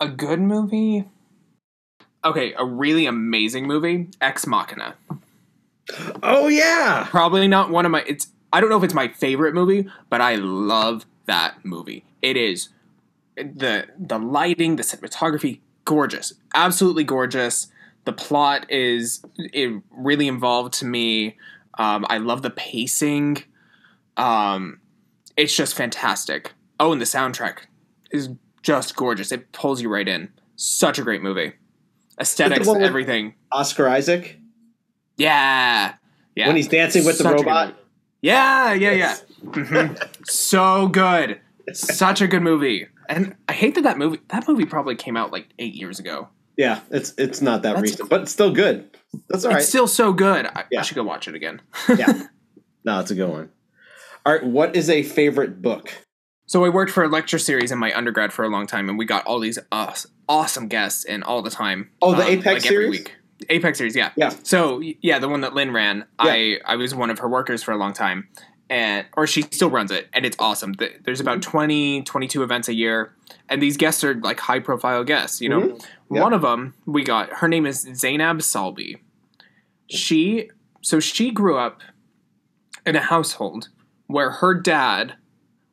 [0.00, 1.08] A good movie?
[2.24, 4.94] Okay, a really amazing movie, Ex Machina.
[6.22, 7.06] Oh yeah.
[7.10, 10.20] Probably not one of my it's I don't know if it's my favorite movie, but
[10.20, 12.04] I love that movie.
[12.22, 12.68] It is
[13.36, 16.32] the the lighting, the cinematography, gorgeous.
[16.54, 17.68] Absolutely gorgeous.
[18.04, 21.36] The plot is it really involved to me.
[21.78, 23.42] Um, I love the pacing.
[24.16, 24.80] Um,
[25.36, 26.52] it's just fantastic.
[26.78, 27.66] Oh, and the soundtrack
[28.10, 28.30] is
[28.62, 29.32] just gorgeous.
[29.32, 30.30] It pulls you right in.
[30.56, 31.54] Such a great movie.
[32.20, 33.34] Aesthetics, everything.
[33.50, 34.38] Oscar Isaac.
[35.16, 35.94] Yeah,
[36.34, 36.46] yeah.
[36.46, 37.74] When he's dancing with Such the robot.
[38.22, 39.16] Yeah, yeah, yeah.
[39.44, 39.94] Mm-hmm.
[40.24, 41.40] so good.
[41.72, 42.86] Such a good movie.
[43.08, 44.20] And I hate that that movie.
[44.28, 46.28] That movie probably came out like eight years ago.
[46.56, 48.88] Yeah, it's it's not that That's recent, but it's still good.
[49.28, 49.60] That's all right.
[49.60, 50.46] It's still so good.
[50.46, 50.80] I, yeah.
[50.80, 51.60] I should go watch it again.
[51.88, 52.26] yeah,
[52.84, 53.50] no, it's a good one.
[54.24, 55.92] All right, what is a favorite book?
[56.46, 58.98] So I worked for a lecture series in my undergrad for a long time, and
[58.98, 59.58] we got all these
[60.28, 61.90] awesome guests in all the time.
[62.00, 62.90] Oh, the um, Apex like series.
[62.90, 63.14] week.
[63.48, 64.12] Apex series, yeah.
[64.16, 64.32] Yeah.
[64.42, 66.04] So yeah, the one that Lynn ran, yeah.
[66.18, 68.28] I I was one of her workers for a long time,
[68.70, 70.74] and or she still runs it, and it's awesome.
[71.04, 73.14] There's about 20, 22 events a year,
[73.48, 75.40] and these guests are like high profile guests.
[75.40, 76.18] You know, mm-hmm.
[76.18, 77.30] one of them we got.
[77.34, 79.00] Her name is Zainab Salbi.
[79.88, 81.82] She so she grew up
[82.86, 83.68] in a household
[84.06, 85.14] where her dad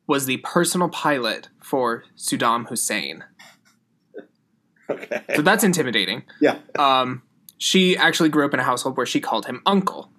[0.06, 3.24] was the personal pilot for Saddam Hussein.
[4.90, 5.22] Okay.
[5.36, 6.24] So that's intimidating.
[6.38, 6.58] Yeah.
[6.78, 7.22] Um,
[7.62, 10.10] she actually grew up in a household where she called him uncle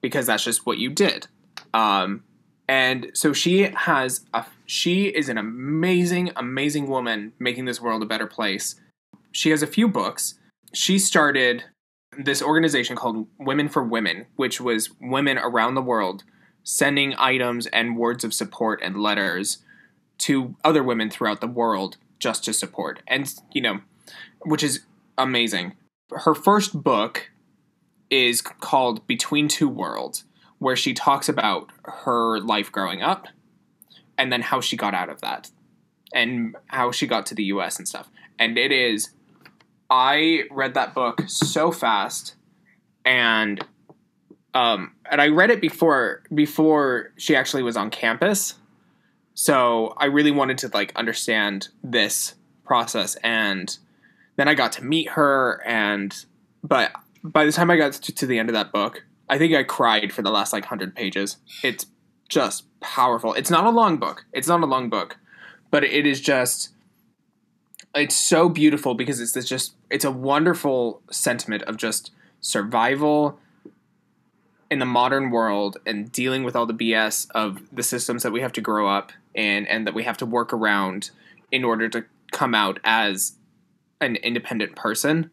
[0.00, 1.26] because that's just what you did.
[1.74, 2.24] Um,
[2.66, 8.06] and so she has a she is an amazing amazing woman making this world a
[8.06, 8.74] better place.
[9.32, 10.38] She has a few books.
[10.72, 11.64] She started
[12.18, 16.24] this organization called Women for Women, which was women around the world
[16.64, 19.58] sending items and words of support and letters
[20.20, 23.02] to other women throughout the world just to support.
[23.06, 23.80] And, you know,
[24.40, 24.80] which is
[25.18, 25.74] amazing.
[26.10, 27.30] Her first book
[28.10, 30.24] is called Between Two Worlds,
[30.58, 33.28] where she talks about her life growing up
[34.16, 35.50] and then how she got out of that
[36.12, 38.08] and how she got to the US and stuff.
[38.38, 39.10] And it is,
[39.90, 42.34] I read that book so fast
[43.04, 43.64] and
[44.54, 48.54] um, and I read it before before she actually was on campus.
[49.34, 52.34] So I really wanted to like understand this
[52.64, 53.76] process and
[54.36, 56.24] then I got to meet her and
[56.62, 59.54] but by the time I got to, to the end of that book, I think
[59.54, 61.38] I cried for the last like 100 pages.
[61.62, 61.86] It's
[62.28, 63.34] just powerful.
[63.34, 64.24] It's not a long book.
[64.32, 65.18] It's not a long book,
[65.70, 66.70] but it is just
[67.94, 73.38] it's so beautiful because it's just it's a wonderful sentiment of just survival
[74.70, 78.40] in the modern world and dealing with all the BS of the systems that we
[78.40, 81.10] have to grow up in and that we have to work around
[81.52, 83.35] in order to come out as
[84.00, 85.30] an independent person.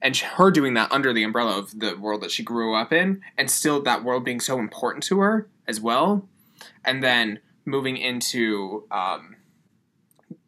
[0.00, 3.20] And her doing that under the umbrella of the world that she grew up in,
[3.36, 6.28] and still that world being so important to her as well.
[6.84, 9.36] And then moving into um,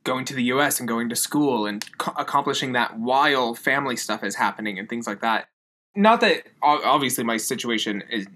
[0.05, 4.23] going to the US and going to school and co- accomplishing that while family stuff
[4.23, 5.49] is happening and things like that
[5.97, 8.27] not that obviously my situation is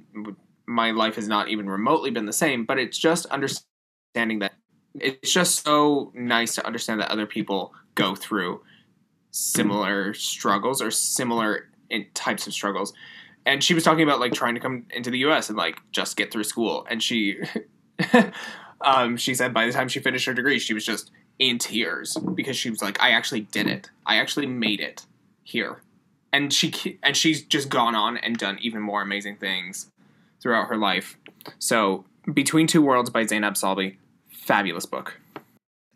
[0.67, 4.55] my life has not even remotely been the same, but it's just understanding that
[4.95, 8.63] it's just so nice to understand that other people go through
[9.35, 11.69] similar struggles or similar
[12.15, 12.93] types of struggles.
[13.47, 15.49] And she was talking about like trying to come into the U.S.
[15.49, 17.41] and like just get through school, and she,
[18.81, 22.17] um, she said by the time she finished her degree, she was just in tears
[22.35, 23.91] because she was like, I actually did it.
[24.07, 25.05] I actually made it
[25.43, 25.83] here
[26.35, 29.91] and she and she's just gone on and done even more amazing things
[30.41, 31.17] throughout her life.
[31.61, 33.97] So, Between Two Worlds by Zainab Salbi,
[34.29, 35.21] fabulous book.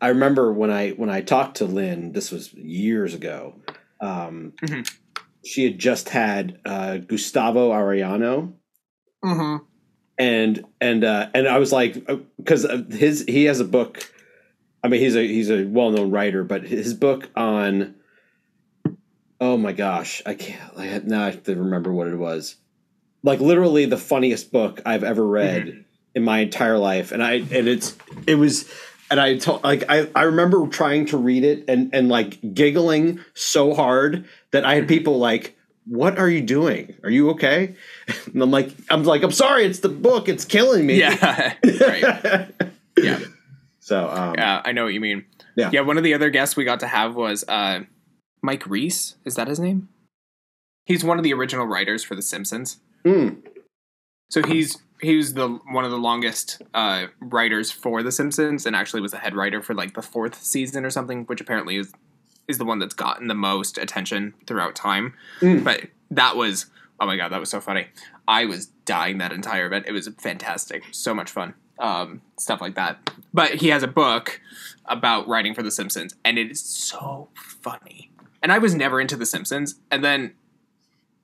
[0.01, 3.55] I remember when I when I talked to Lynn, this was years ago.
[3.99, 4.81] Um, mm-hmm.
[5.43, 8.53] She had just had uh, Gustavo Arellano,
[9.23, 9.63] mm-hmm.
[10.17, 12.05] and and uh, and I was like,
[12.37, 14.11] because his he has a book.
[14.83, 17.95] I mean, he's a he's a well known writer, but his book on.
[19.41, 20.77] Oh my gosh, I can't.
[20.77, 22.55] I now I have to remember what it was.
[23.23, 25.81] Like literally the funniest book I've ever read mm-hmm.
[26.15, 27.97] in my entire life, and I and it's
[28.27, 28.69] it was
[29.09, 33.19] and I told like I, I remember trying to read it and and like giggling
[33.33, 36.95] so hard that I had people like, "What are you doing?
[37.03, 37.75] Are you okay?"
[38.33, 40.99] And I'm like, I'm like, I'm sorry, it's the book, it's killing me.
[40.99, 42.51] Yeah, right.
[42.97, 43.19] yeah.
[43.79, 45.25] So um, yeah, I know what you mean.
[45.55, 45.81] Yeah, yeah.
[45.81, 47.81] One of the other guests we got to have was uh,
[48.41, 49.15] Mike Reiss.
[49.25, 49.89] Is that his name?
[50.85, 52.79] He's one of the original writers for The Simpsons.
[53.05, 53.43] Mm.
[54.31, 58.75] So he's he was the one of the longest uh, writers for The Simpsons, and
[58.75, 61.93] actually was a head writer for like the fourth season or something, which apparently is
[62.47, 65.13] is the one that's gotten the most attention throughout time.
[65.41, 65.63] Mm.
[65.63, 66.67] But that was
[66.99, 67.87] oh my god, that was so funny.
[68.27, 69.85] I was dying that entire event.
[69.87, 73.11] It was fantastic, so much fun, um, stuff like that.
[73.33, 74.41] But he has a book
[74.85, 78.11] about writing for The Simpsons, and it is so funny.
[78.41, 80.33] And I was never into The Simpsons, and then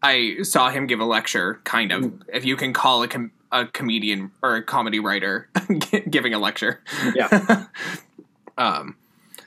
[0.02, 2.22] I saw him give a lecture, kind of, mm.
[2.32, 5.50] if you can call a com- a comedian or a comedy writer
[6.10, 6.82] giving a lecture.
[7.16, 7.66] Yeah.
[8.58, 8.98] um,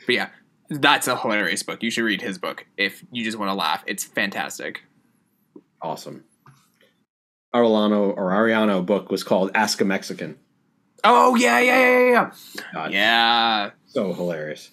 [0.07, 0.29] but yeah,
[0.71, 1.83] that's a hilarious book.
[1.83, 3.85] You should read his book if you just want to laugh.
[3.87, 4.83] It's fantastic.
[5.83, 6.25] Awesome.
[7.55, 10.39] Arellano or Ariano book was called Ask a Mexican.
[11.05, 12.31] Oh yeah, yeah, yeah, yeah.
[12.73, 13.71] God, yeah.
[13.87, 14.71] So hilarious.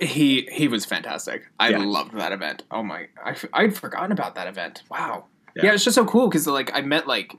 [0.00, 1.42] He he was fantastic.
[1.58, 1.78] I yeah.
[1.78, 2.62] loved that event.
[2.70, 4.84] Oh my, I I'd forgotten about that event.
[4.90, 5.26] Wow.
[5.56, 7.34] Yeah, yeah it's just so cool because like I met like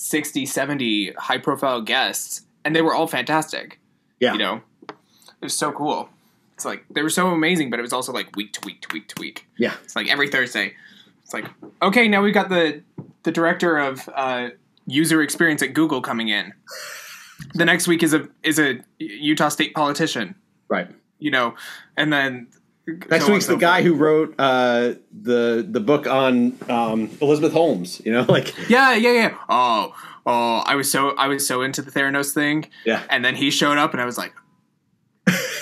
[0.00, 3.78] 60, 70 high profile guests, and they were all fantastic.
[4.18, 4.32] Yeah.
[4.32, 4.94] You know, it
[5.42, 6.08] was so cool.
[6.54, 8.88] It's like they were so amazing, but it was also like week to week to
[8.94, 9.46] week to week.
[9.58, 9.74] Yeah.
[9.84, 10.74] It's like every Thursday.
[11.22, 11.44] It's like,
[11.82, 12.82] okay, now we've got the
[13.24, 14.48] the director of uh,
[14.86, 16.54] user experience at Google coming in.
[17.54, 20.34] The next week is a is a Utah State politician.
[20.68, 20.88] Right.
[21.18, 21.56] You know,
[21.98, 22.48] and then
[23.10, 28.00] Next so week's the guy who wrote uh, the the book on um, Elizabeth Holmes.
[28.04, 29.36] You know, like yeah, yeah, yeah.
[29.48, 29.94] Oh,
[30.26, 32.68] oh, I was so I was so into the Theranos thing.
[32.84, 34.32] Yeah, and then he showed up, and I was like,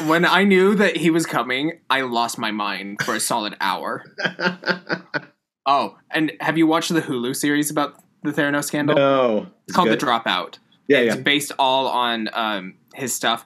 [0.06, 4.04] when I knew that he was coming, I lost my mind for a solid hour.
[5.66, 8.96] oh, and have you watched the Hulu series about the Theranos scandal?
[8.96, 10.00] No, it's, called good.
[10.00, 10.58] The Dropout.
[10.86, 11.22] Yeah, it's yeah.
[11.22, 13.44] based all on um, his stuff.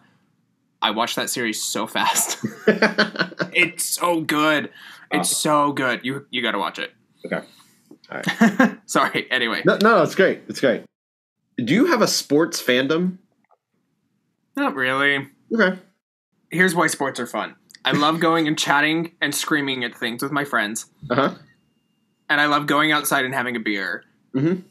[0.82, 2.38] I watched that series so fast.
[3.54, 4.66] it's so good.
[5.12, 5.70] It's awesome.
[5.70, 6.00] so good.
[6.02, 6.92] You you got to watch it.
[7.24, 7.40] Okay.
[8.10, 8.20] All
[8.50, 8.78] right.
[8.86, 9.30] Sorry.
[9.30, 9.62] Anyway.
[9.64, 10.42] No, no, it's great.
[10.48, 10.82] It's great.
[11.56, 13.18] Do you have a sports fandom?
[14.56, 15.28] Not really.
[15.54, 15.78] Okay.
[16.50, 17.54] Here's why sports are fun.
[17.84, 20.86] I love going and chatting and screaming at things with my friends.
[21.08, 21.34] Uh huh.
[22.28, 24.04] And I love going outside and having a beer.
[24.34, 24.62] Mm-hmm.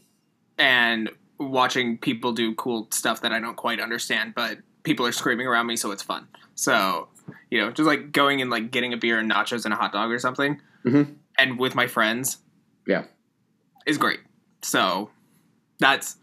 [0.58, 1.10] And
[1.40, 5.68] watching people do cool stuff that I don't quite understand, but people are screaming around
[5.68, 6.28] me, so it's fun.
[6.56, 7.08] So,
[7.50, 9.92] you know, just like going and like getting a beer and nachos and a hot
[9.92, 11.14] dog or something, mm-hmm.
[11.38, 12.38] and with my friends,
[12.88, 13.06] yeah,
[13.86, 14.20] is great.
[14.62, 15.10] So
[15.80, 16.18] that's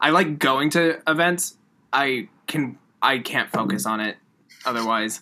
[0.00, 1.56] I like going to events.
[1.92, 4.16] I can I can't focus on it
[4.64, 5.20] otherwise.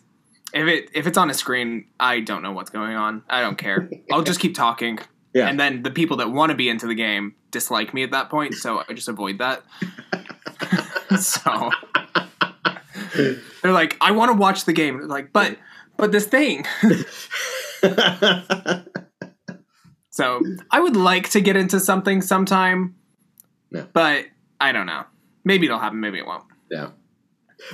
[0.53, 3.23] If it if it's on a screen, I don't know what's going on.
[3.29, 3.91] I don't care.
[4.13, 4.99] I'll just keep talking.
[5.35, 5.49] Yeah.
[5.49, 8.31] And then the people that want to be into the game dislike me at that
[8.31, 9.63] point, so I just avoid that.
[11.21, 11.71] so
[13.63, 14.99] they're like, I want to watch the game.
[14.99, 15.57] They're like, but
[15.97, 16.65] but this thing.
[20.11, 20.41] so
[20.71, 22.95] I would like to get into something sometime.
[23.71, 23.85] Yeah.
[23.93, 24.27] But
[24.61, 25.05] I don't know.
[25.45, 26.45] Maybe it'll happen, maybe it won't.
[26.71, 26.91] Yeah.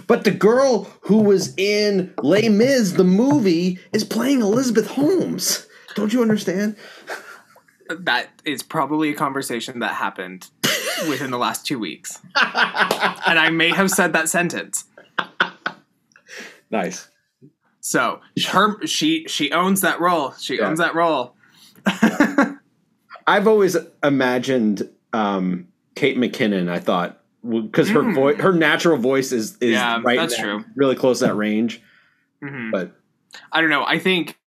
[0.06, 5.66] But the girl who was in Les Mis, the movie, is playing Elizabeth Holmes.
[5.94, 6.76] Don't you understand?
[7.90, 10.48] That is probably a conversation that happened
[11.08, 12.18] within the last two weeks.
[12.36, 14.84] and I may have said that sentence.
[16.70, 17.08] Nice.
[17.80, 20.32] So her she she owns that role.
[20.32, 20.68] She yeah.
[20.68, 21.34] owns that role.
[23.26, 26.70] I've always imagined um, Kate McKinnon.
[26.70, 28.14] I thought because her mm.
[28.14, 30.16] voice, her natural voice is is yeah, right.
[30.18, 30.64] That's that, true.
[30.74, 31.82] Really close to that range.
[32.42, 32.70] Mm-hmm.
[32.70, 32.92] But
[33.52, 33.84] I don't know.
[33.84, 34.38] I think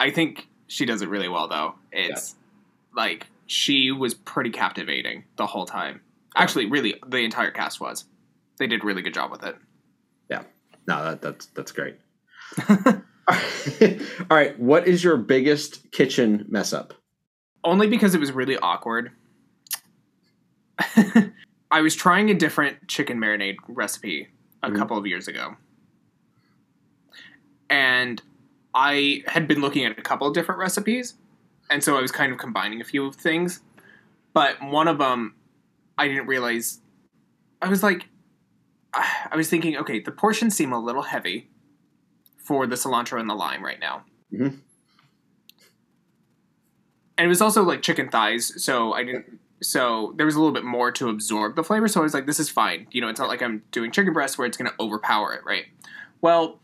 [0.00, 1.74] I think she does it really well though.
[1.92, 3.02] It's yeah.
[3.02, 6.00] like she was pretty captivating the whole time.
[6.36, 8.04] Actually, really, the entire cast was.
[8.58, 9.56] They did a really good job with it.
[10.30, 10.42] Yeah.
[10.86, 11.96] No, that, that's that's great.
[12.68, 16.94] All right, what is your biggest kitchen mess up?
[17.62, 19.12] Only because it was really awkward.
[21.70, 24.28] I was trying a different chicken marinade recipe
[24.62, 24.76] a mm-hmm.
[24.76, 25.56] couple of years ago.
[27.68, 28.22] And
[28.74, 31.14] I had been looking at a couple of different recipes,
[31.68, 33.60] and so I was kind of combining a few of things.
[34.32, 35.34] But one of them,
[35.98, 36.80] I didn't realize
[37.60, 38.08] I was like,
[38.94, 41.50] I was thinking, okay, the portions seem a little heavy
[42.38, 44.04] for the cilantro and the lime right now.
[44.32, 44.60] Mhm.
[47.18, 49.40] And it was also like chicken thighs, so I didn't.
[49.60, 51.88] So there was a little bit more to absorb the flavor.
[51.88, 52.86] So I was like, this is fine.
[52.92, 55.44] You know, it's not like I'm doing chicken breast where it's going to overpower it,
[55.44, 55.64] right?
[56.20, 56.60] Well,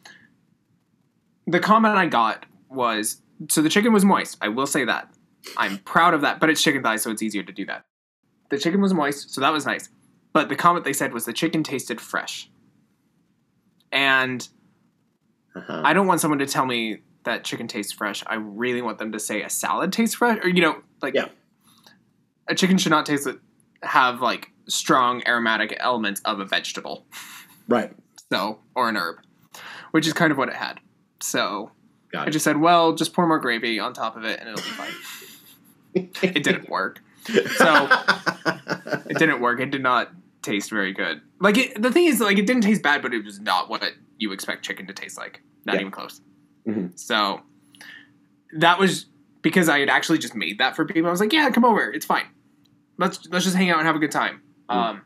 [1.47, 4.39] the comment I got was so the chicken was moist.
[4.41, 5.13] I will say that.
[5.57, 7.85] I'm proud of that, but it's chicken thighs, so it's easier to do that.
[8.51, 9.89] The chicken was moist, so that was nice.
[10.35, 12.51] But the comment they said was the chicken tasted fresh.
[13.91, 14.47] And
[15.57, 15.83] Uh-huh.
[15.85, 18.23] I don't want someone to tell me that chicken tastes fresh.
[18.27, 21.29] I really want them to say a salad tastes fresh, or you know, like Yeah.
[22.49, 23.29] a chicken should not taste
[23.83, 27.07] have like strong aromatic elements of a vegetable,
[27.69, 27.93] right.
[28.33, 29.19] so or an herb,
[29.93, 30.81] which is kind of what it had.
[31.23, 31.71] So
[32.17, 34.71] I just said, well, just pour more gravy on top of it, and it'll be
[34.71, 34.93] fine.
[36.35, 37.01] it didn't work.
[37.57, 37.89] So
[39.09, 39.61] it didn't work.
[39.61, 40.11] It did not
[40.45, 41.21] taste very good.
[41.41, 43.83] Like it, the thing is, like it didn't taste bad, but it was not what
[44.19, 45.41] you expect chicken to taste like.
[45.67, 45.81] Not Yeah.
[45.81, 46.21] even close.
[46.67, 46.99] Mhm.
[46.99, 47.41] So
[48.57, 49.07] that was
[49.43, 51.09] because I had actually just made that for people.
[51.09, 51.93] I was like, yeah, come over.
[51.93, 52.27] It's fine.
[52.99, 54.43] Let's let's just hang out and have a good time.
[54.71, 54.75] Mm.
[54.77, 55.03] Um.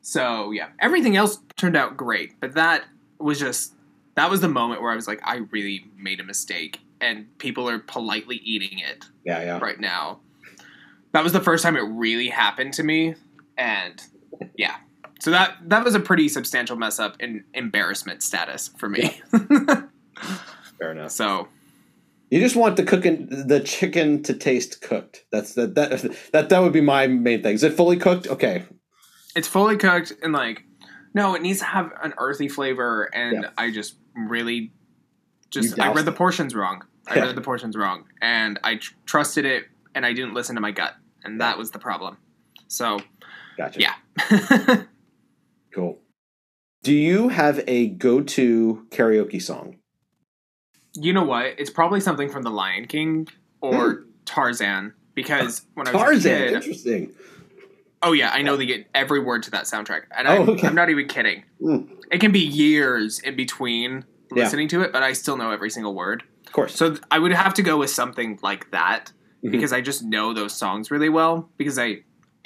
[0.00, 2.84] So yeah, everything else turned out great, but that
[3.18, 3.74] was just
[4.16, 7.68] that was the moment where I was like, I really made a mistake, and people
[7.68, 9.58] are politely eating it yeah, yeah.
[9.58, 10.20] right now.
[11.12, 13.14] That was the first time it really happened to me,
[13.60, 14.02] and
[14.56, 14.76] yeah,
[15.20, 19.20] so that that was a pretty substantial mess up in embarrassment status for me.
[20.78, 21.10] Fair enough.
[21.10, 21.48] so
[22.30, 25.24] You just want the cooking the chicken to taste cooked.
[25.30, 27.54] That's that that that that would be my main thing.
[27.54, 28.26] Is it fully cooked?
[28.26, 28.64] Okay.
[29.36, 30.64] it's fully cooked and like
[31.12, 33.50] no, it needs to have an earthy flavor, and Yeah.
[33.58, 34.72] I just really
[35.50, 36.84] just I read the portions wrong.
[37.08, 37.22] I Yeah.
[37.26, 40.70] read the portions wrong, and I tr- trusted it, and I didn't listen to my
[40.70, 40.94] gut,
[41.24, 42.16] and that was the problem.
[42.68, 43.00] So
[43.60, 43.80] Gotcha.
[43.80, 44.82] yeah.
[45.72, 45.98] Cool.
[46.82, 49.76] Do you have a go-to karaoke song?
[50.94, 51.46] You know what?
[51.58, 53.28] It's probably something from The Lion King
[53.60, 56.00] or Tarzan because when I was.
[56.02, 56.22] Tarzan.
[56.38, 57.12] kid, Interesting.
[58.02, 60.66] oh yeah, I know they get every word to that soundtrack, and I, Oh, okay.
[60.66, 61.44] I'm not even kidding.
[61.62, 61.88] Mm.
[62.10, 64.04] It can be years in between
[64.34, 64.42] Yeah.
[64.44, 66.24] listening to it, but I still know every single word.
[66.46, 66.74] Of course.
[66.74, 69.12] So th- I would have to go with something like that
[69.44, 69.52] Mhm.
[69.52, 71.98] because I just know those songs really well because I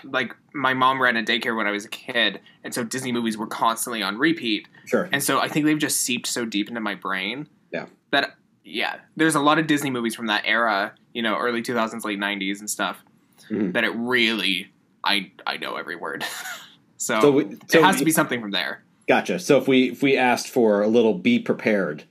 [0.03, 3.37] like my mom ran a daycare when I was a kid, and so Disney movies
[3.37, 4.69] were constantly on repeat.
[4.87, 5.09] Sure.
[5.13, 7.49] And so I think they've just seeped so deep into my brain.
[7.73, 7.87] Yeah.
[8.13, 12.05] That yeah, there's a lot of Disney movies from that era, you know, early 2000s,
[12.05, 13.05] late 90s and stuff.
[13.51, 13.73] Mhm.
[13.75, 14.71] That it really
[15.03, 16.25] I I know every word.
[16.97, 18.85] so So, we, so it has to be something from there.
[19.09, 19.41] Gotcha.
[19.41, 22.05] So if we if we asked for a little "be prepared,"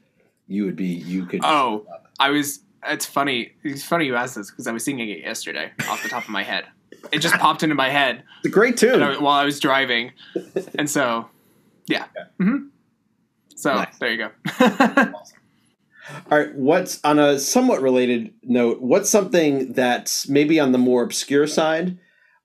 [0.48, 1.40] you would be you could.
[1.44, 1.88] Oh,
[2.20, 3.54] I was it's funny.
[3.64, 6.30] It's funny you asked this because I was singing it yesterday off the top of
[6.30, 6.66] my head.
[7.12, 9.02] It just popped into my head it's a great tune.
[9.02, 10.12] I- while I was driving.
[10.78, 11.28] And so
[11.88, 12.06] yeah.
[12.40, 12.68] hmm
[13.56, 13.98] So Nice.
[14.00, 14.30] there you go.
[16.30, 16.54] All right.
[16.56, 18.82] What's on a somewhat related note?
[18.82, 21.98] What's something that's maybe on the more obscure side,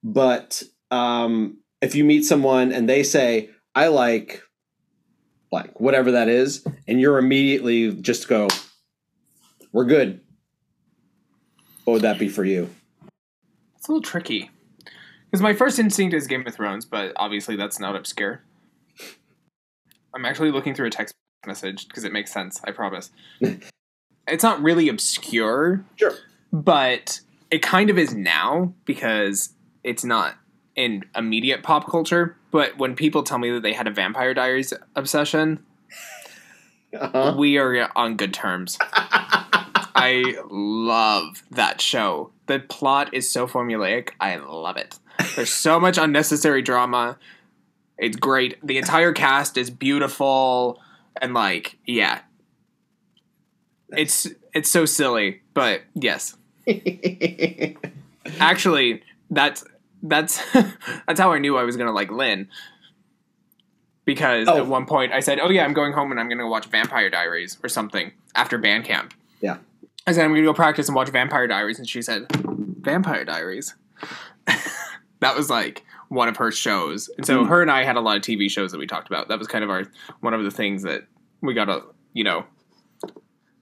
[0.03, 4.41] but um, if you meet someone and they say, "I like,"
[5.51, 8.47] like whatever that is, and you're immediately just go,
[9.73, 10.21] "We're good."
[11.83, 12.69] What would that be for you?
[13.89, 14.51] A little tricky.
[15.31, 18.43] Because my first instinct is Game of Thrones, but obviously that's not obscure.
[20.13, 21.15] I'm actually looking through a text
[21.45, 23.09] message because it makes sense, I promise.
[24.27, 26.13] it's not really obscure, Sure.
[26.53, 30.35] but it kind of is now because it's not
[30.75, 32.35] in immediate pop culture.
[32.51, 35.63] But when people tell me that they had a Vampire Diaries obsession,
[36.93, 37.35] Uh-huh.
[37.37, 38.77] we are on good terms.
[39.99, 42.31] I love that show.
[42.47, 44.09] The plot is so formulaic.
[44.19, 44.97] I love it.
[45.35, 47.17] There's so much unnecessary drama.
[47.97, 48.57] It's great.
[48.65, 50.79] The entire cast is beautiful
[51.21, 52.19] and like, yeah.
[53.89, 56.35] It's it's so silly, but yes.
[58.39, 59.63] Actually, that's
[60.03, 60.41] that's
[61.07, 62.47] that's how I knew I was gonna like Lynn.
[64.05, 64.57] Because Oh.
[64.57, 67.09] at one point I said, "Oh yeah, I'm going home and I'm gonna watch Vampire
[67.09, 69.57] Diaries or something after band camp." Yeah.
[70.07, 72.25] I said I'm gonna go practice and watch Vampire Diaries, and she said,
[72.81, 73.75] "Vampire Diaries."
[75.19, 77.49] that was like one of her shows, and so Hmm.
[77.49, 79.27] her and I had a lot of TV shows that we talked about.
[79.27, 79.83] That was kind of our
[80.21, 81.03] one of the things that
[81.41, 81.83] we got a
[82.13, 82.45] you know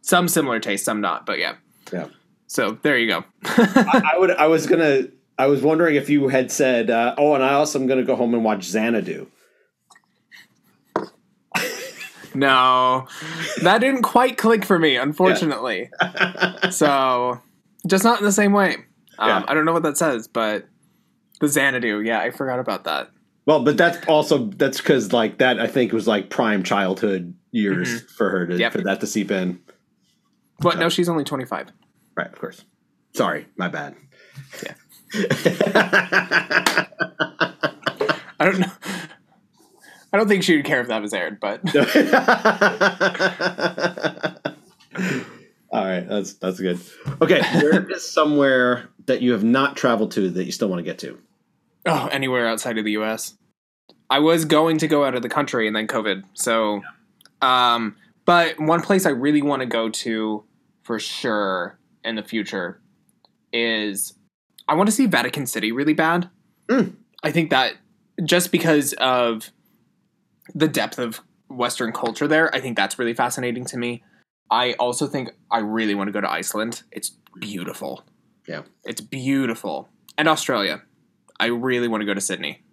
[0.01, 1.55] some similar taste, some not, but yeah.
[1.91, 2.07] Yeah.
[2.47, 3.25] So there you go.
[3.43, 4.31] I, I would.
[4.31, 5.03] I was gonna.
[5.37, 8.15] I was wondering if you had said, uh, "Oh, and I also am gonna go
[8.15, 9.27] home and watch Xanadu."
[12.37, 13.07] No,
[13.63, 15.89] that didn't quite click for me, unfortunately.
[16.69, 17.41] so,
[17.87, 18.75] just not in the same way.
[19.17, 19.43] Um, Yeah.
[19.47, 20.67] I don't know what that says, but
[21.41, 23.09] the Xanadu, yeah, I forgot about that.
[23.47, 28.01] Well, but that's also that's because like that I think was like prime childhood years
[28.11, 28.73] for her to Yep.
[28.73, 29.59] for that to seep in.
[30.59, 31.71] But no, she's only 25.
[32.15, 32.65] Right, of course.
[33.13, 33.95] Sorry, my bad.
[34.63, 34.73] Yeah.
[38.39, 38.71] I don't know.
[40.13, 41.61] I don't think she would care if that was aired, but
[45.69, 46.79] All right, that's that's good.
[47.21, 50.83] Okay, where is somewhere that you have not traveled to that you still want to
[50.83, 51.19] get to?
[51.87, 53.33] oh, anywhere outside of the US.
[54.09, 56.23] I was going to go out of the country and then COVID.
[56.33, 56.81] So
[57.41, 57.95] um
[58.25, 60.43] but one place I really want to go to
[60.83, 62.81] for sure in the future
[63.53, 64.13] is
[64.67, 66.29] I want to see Vatican City really bad.
[66.69, 66.95] Mm.
[67.23, 67.75] I think that
[68.25, 69.51] just because of
[70.53, 74.03] the depth of Western culture there, I think that's really fascinating to me.
[74.49, 76.83] I also think I really want to go to Iceland.
[76.91, 78.05] It's beautiful.
[78.47, 78.63] Yeah.
[78.85, 79.89] It's beautiful.
[80.17, 80.83] And Australia.
[81.39, 82.63] I really want to go to Sydney.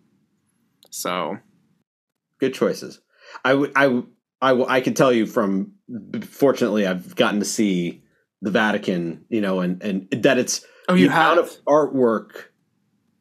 [0.91, 1.39] So,
[2.41, 3.01] Good choices.
[3.45, 4.09] I would I w-
[4.41, 5.73] I w- I can tell you from
[6.23, 8.03] fortunately I've gotten to see
[8.43, 11.47] the Vatican, you know, and and that it's oh, the you amount have.
[11.51, 12.47] of artwork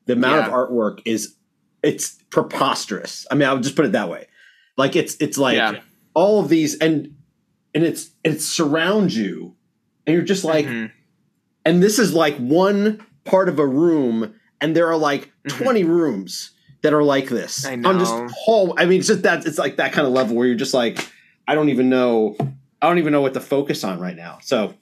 [0.05, 1.35] the amount of artwork is
[1.81, 4.27] it's preposterous i mean i'll just put it that way
[4.77, 5.79] like it's it's like Yeah.
[6.13, 7.15] all of these and
[7.73, 9.55] and it's it surrounds you
[10.05, 10.91] and you're just like Mhm.
[11.65, 15.57] and this is like one part of a room and there are like Mhm.
[15.63, 16.51] 20 rooms
[16.81, 18.27] that are like this I'm just know.
[18.35, 20.73] whole i mean it's just that it's like that kind of level where you're just
[20.73, 20.99] like
[21.47, 22.35] i don't even know
[22.81, 24.73] i don't even know what to focus on right now so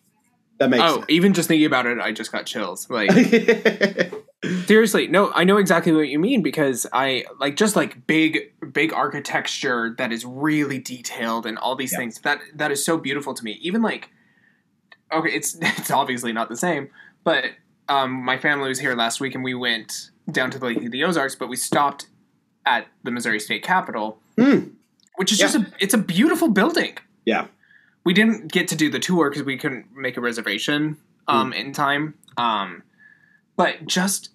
[0.58, 2.88] that makes Oh, even just thinking about it, I just got chills.
[2.88, 4.14] Like sense
[4.66, 8.94] seriously, no, I know exactly what you mean because I like just like big, big
[8.94, 12.00] architecture that is really detailed and all these Yeah.
[12.00, 13.60] things that that is so beautiful to me.
[13.62, 14.10] Even like,
[15.12, 16.90] okay, it's it's obviously not the same,
[17.24, 17.46] but
[17.90, 20.92] um, my family was here last week and we went down to the Lake of
[20.92, 22.08] the Ozarks, but we stopped
[22.66, 24.60] at the Missouri State Capitol, Hmm.
[25.18, 25.46] which is Yeah.
[25.48, 26.98] just a it's a beautiful building.
[27.26, 27.46] yeah
[28.04, 31.72] we didn't get to do the tour because we couldn't make a reservation um, in
[31.72, 32.16] time.
[32.36, 32.82] Um,
[33.56, 34.31] but just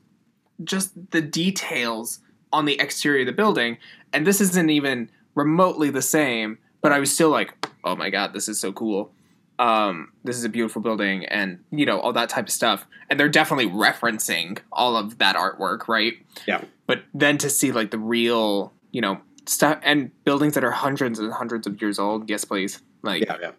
[0.64, 2.20] just the details
[2.52, 3.78] on the exterior of the building,
[4.12, 6.58] and this isn't even remotely the same.
[6.80, 9.12] But I was still like, oh my god, this is so cool.
[9.58, 12.86] Um, this is a beautiful building, and you know all that type of stuff.
[13.08, 16.14] And they're definitely referencing all of that artwork, right?
[16.46, 16.62] Yeah.
[16.86, 21.18] But then to see like the real, you know, stuff and buildings that are hundreds
[21.18, 22.28] and hundreds of years old.
[22.28, 22.80] Yes, please.
[23.02, 23.50] Like, yeah yeah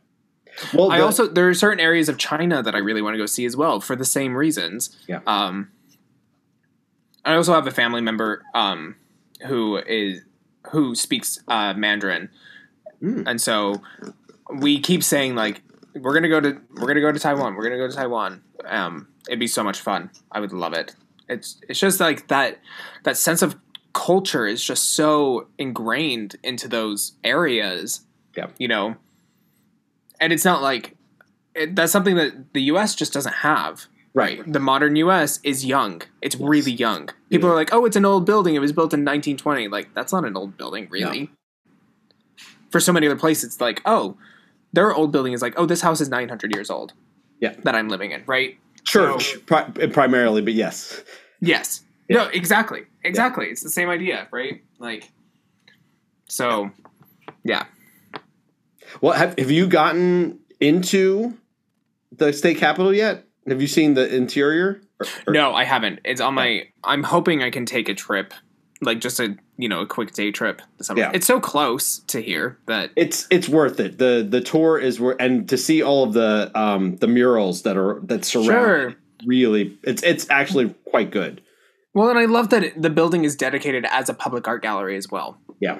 [0.73, 3.17] well I the- also there are certain areas of China that I really want to
[3.17, 4.95] go see as well for the same reasons.
[5.07, 5.19] Yeah.
[5.27, 5.71] Um,
[7.27, 8.95] I also have a family member um,
[9.45, 10.21] who is
[10.71, 12.29] who speaks uh, Mandarin,
[13.03, 13.25] Mm.
[13.27, 13.75] and so
[14.59, 15.61] we keep saying like
[15.93, 17.53] we're gonna go to we're gonna go to Taiwan.
[17.55, 18.41] We're gonna go to Taiwan.
[18.65, 20.09] Um, it'd be so much fun.
[20.31, 20.95] I would love it.
[21.29, 22.59] It's it's just like that
[23.03, 23.55] that sense of
[23.93, 28.01] culture is just so ingrained into those areas.
[28.35, 28.47] Yeah.
[28.57, 28.95] You know,
[30.19, 30.95] and it's not like
[31.53, 32.95] it, that's something that the U.S.
[32.95, 33.85] just doesn't have.
[34.21, 35.39] Right The modern U.S.
[35.43, 36.01] is young.
[36.21, 37.09] It's really young.
[37.29, 38.55] People are like, "Oh, it's an old building.
[38.55, 41.29] It was built in 1920." Like that's not an old building, really.
[42.71, 44.17] For so many other places, it's like, "Oh,
[44.73, 46.93] their old building is like, oh, this house is 900 years old."
[47.39, 47.53] Yeah.
[47.65, 48.57] that I'm living in, right?
[48.83, 51.03] church pri- eh, primarily but yes
[51.41, 51.83] Yes.
[52.09, 52.17] Yeah.
[52.17, 52.83] No, exactly.
[53.03, 53.47] Exactly.
[53.47, 54.63] It's the same idea, right?
[54.79, 55.11] Like,
[56.27, 56.71] so,
[57.43, 57.65] yeah.
[59.01, 61.37] Well, have have you gotten into
[62.11, 63.26] the state capitol yet?
[63.47, 64.81] Have you seen the interior?
[64.99, 65.99] Or- or- No, I haven't.
[66.05, 66.63] It's on my.
[66.83, 68.33] I'm hoping I can take a trip,
[68.81, 70.61] like just a you know a quick day trip.
[70.77, 70.99] This summer.
[70.99, 71.11] Yeah.
[71.13, 73.97] It's so close to here that It's it's worth it.
[73.97, 77.77] the The tour is worth, and to see all of the um the murals that
[77.77, 78.45] are that surround.
[78.47, 78.87] sure.
[78.89, 81.41] it, Really, it's it's actually quite good.
[81.95, 85.09] Well, and I love that the building is dedicated as a public art gallery as
[85.09, 85.39] well.
[85.59, 85.79] Yeah.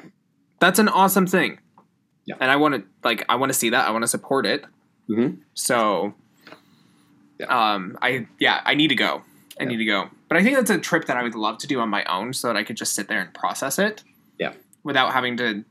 [0.59, 1.59] That's an awesome thing.
[2.25, 2.35] Yeah.
[2.39, 3.87] And I want to like I want to see that.
[3.87, 4.65] I want to support it.
[5.07, 5.41] Mm-hmm.
[5.53, 6.15] So
[7.47, 9.21] um I yeah, I need to go.
[9.59, 9.69] I Yeah.
[9.69, 10.09] need to go.
[10.27, 12.33] But I think that's a trip that I would love to do on my own
[12.33, 14.03] so that I could just sit there and process it.
[14.39, 14.53] Yeah.
[14.83, 15.63] Without having to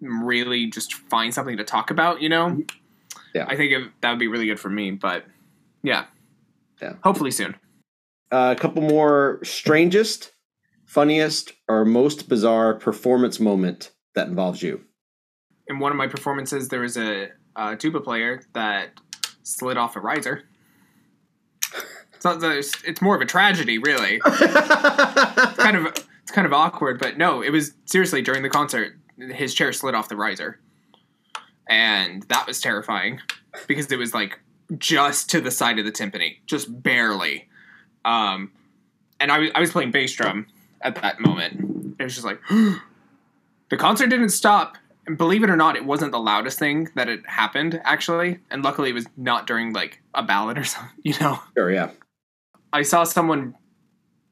[0.00, 2.62] really just find something to talk about, you know?
[3.34, 3.46] Yeah.
[3.48, 5.24] I think it, that would be really good for me, but
[5.82, 6.04] yeah.
[6.82, 6.94] Yeah.
[7.02, 7.56] Hopefully soon.
[8.30, 10.32] Uh, a couple more strangest,
[10.86, 14.84] funniest, or most bizarre performance moment that involves you.
[15.66, 18.90] in one of my performances, there was a, a tuba player that
[19.42, 20.42] slid off a riser.
[22.24, 24.20] It's not it's, it's more of a tragedy, really.
[24.26, 25.86] It's kind of
[26.22, 28.96] it's kind of awkward, but no, it was seriously during the concert.
[29.18, 30.58] His chair slid off the riser,
[31.68, 33.20] and that was terrifying
[33.66, 34.40] because it was like
[34.78, 37.48] just to the side of the timpani, just barely.
[38.04, 38.52] Um,
[39.20, 40.46] and I I was playing bass drum
[40.80, 44.76] at that moment, it was just like the concert didn't stop.
[45.06, 48.62] And believe it or not, it wasn't the loudest thing that had happened actually, and
[48.62, 50.90] luckily it was not during like a ballad or something.
[51.02, 51.90] You know, Sure, yeah.
[52.74, 53.54] I saw someone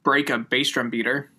[0.02, 1.30] break a bass drum beater.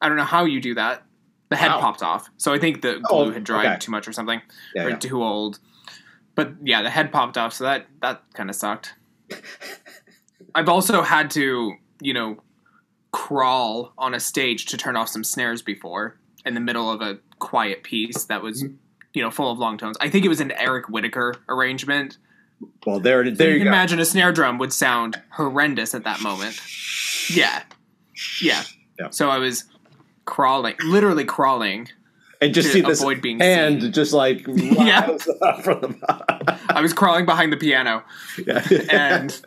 [0.00, 1.02] I don't know how you do that.
[1.48, 1.80] The head Wow.
[1.80, 3.78] popped off, so I think the glue Oh, had dried okay.
[3.78, 4.40] too much or something,
[4.74, 4.96] Yeah, or yeah.
[4.96, 5.58] too old.
[6.34, 8.94] But yeah, the head popped off, so that that kind of sucked.
[10.54, 12.42] I've also had to, you know,
[13.10, 17.18] crawl on a stage to turn off some snares before in the middle of a
[17.38, 18.74] quiet piece that was, Mm-hmm.
[19.14, 19.96] you know, full of long tones.
[20.00, 22.16] I think it was an Eric Whitacre arrangement.
[22.86, 23.70] Well, there, So there you you can go.
[23.72, 26.60] imagine a snare drum would sound horrendous at that moment.
[27.30, 27.62] Yeah.
[28.40, 28.62] Yeah.
[28.98, 29.10] Yeah.
[29.10, 29.64] So I was
[30.24, 31.88] crawling, literally crawling.
[32.40, 33.92] and just to see this avoid being hand seen.
[33.92, 35.16] just like Yeah.
[35.62, 36.58] from the.
[36.70, 38.02] I was crawling behind the piano.
[38.46, 38.66] yeah.
[38.90, 39.40] And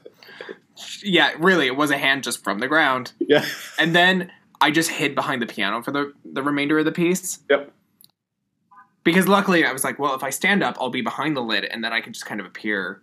[1.04, 3.14] yeah, really, it was a hand just from the ground.
[3.20, 3.46] yeah.
[3.80, 7.40] And then I just hid behind the piano for the, the remainder of the piece.
[7.50, 7.72] Yep.
[9.04, 11.64] Because luckily I was like, well, if I stand up, I'll be behind the lid
[11.66, 13.02] and then I can just kind of appear.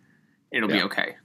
[0.52, 1.16] It'll be okay.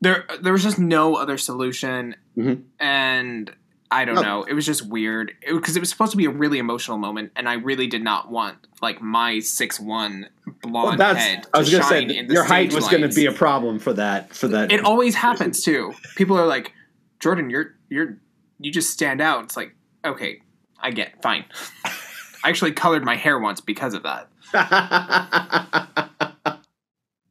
[0.00, 2.16] There there was just no other solution.
[2.36, 2.62] Mhm.
[2.80, 3.52] And
[3.90, 4.22] I don't Oh.
[4.22, 4.42] know.
[4.44, 7.46] It was just weird because it, was supposed to be a really emotional moment, and
[7.48, 10.28] I really did not want like my six one
[10.62, 11.18] blonde Well, that's.
[11.18, 13.32] head to I was gonna say shine in your height was going to be a
[13.32, 14.34] problem for that.
[14.34, 14.72] For that.
[14.72, 15.92] It always happens too.
[16.16, 16.72] People are like,
[17.20, 18.16] Jordan, you're you're
[18.58, 19.44] you just stand out.
[19.44, 19.74] It's like,
[20.04, 20.40] okay,
[20.80, 21.44] I get fine.
[22.44, 24.28] I actually colored my hair once because of that.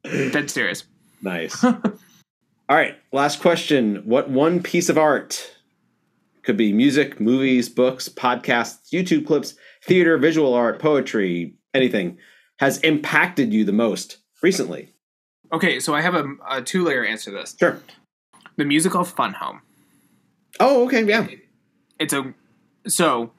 [0.04, 0.84] Dead serious.
[1.22, 1.64] Nice.
[1.64, 1.78] All
[2.70, 2.96] right.
[3.12, 4.04] Last question.
[4.06, 5.56] What one piece of art
[6.44, 12.18] could be music, movies, books, podcasts, YouTube clips, theater, visual art, poetry, anything
[12.60, 14.94] has impacted you the most recently?
[15.54, 17.56] Okay, so I have a, a two layer answer to this.
[17.60, 17.82] Sure.
[18.56, 19.62] The musical Fun Home.
[20.60, 21.04] Oh, okay.
[21.04, 21.28] Yeah.
[22.00, 22.34] It's a
[22.88, 23.32] so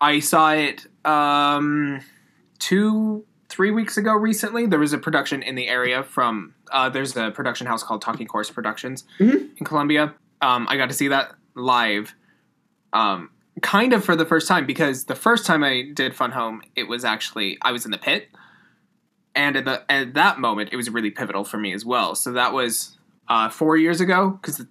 [0.00, 2.00] I saw it um
[2.58, 4.66] two three weeks ago recently.
[4.66, 8.26] There was a production in the area from uh there's a production house called Talking
[8.30, 9.50] Horse Productions Mhm.
[9.56, 10.14] in Columbia.
[10.40, 12.14] Um I got to see that live.
[12.92, 13.30] Um
[13.62, 16.84] kind of for the first time because the first time I did Fun Home, it
[16.88, 18.28] was actually I was in the pit.
[19.34, 22.14] And at the at that moment it was really pivotal for me as well.
[22.14, 24.64] So that was uh 4 years ago cuz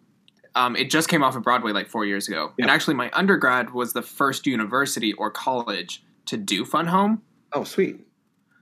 [0.55, 2.51] um, it just came off of Broadway like four years ago.
[2.57, 7.21] And actually, my undergrad was the first university or college to do Fun Home.
[7.53, 7.99] Oh, sweet.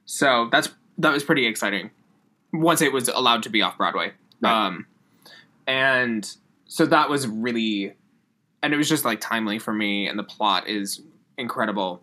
[0.05, 1.91] So that's that was pretty exciting.
[2.53, 4.65] Once it was allowed to be off Broadway, Right.
[4.67, 4.85] um,
[5.67, 6.29] and
[6.67, 7.93] so that was really,
[8.63, 11.01] and it was just like timely for me, and the plot is
[11.37, 12.01] incredible.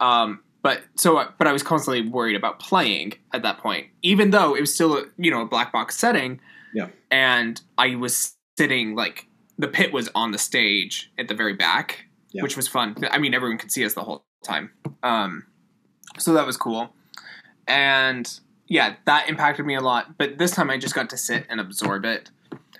[0.00, 4.54] Um, but so, but I was constantly worried about playing at that point, even though
[4.54, 6.40] it was still a, you know a black box setting.
[6.74, 6.88] Yeah.
[7.12, 9.28] and I was sitting like
[9.58, 12.42] the pit was on the stage at the very back, Yeah.
[12.42, 12.96] which was fun.
[13.12, 14.72] I mean, everyone could see us the whole time.
[15.04, 15.44] Um,
[16.18, 16.92] so that was cool.
[17.66, 18.28] And
[18.66, 20.16] yeah, that impacted me a lot.
[20.18, 22.30] But this time I just got to sit and absorb it.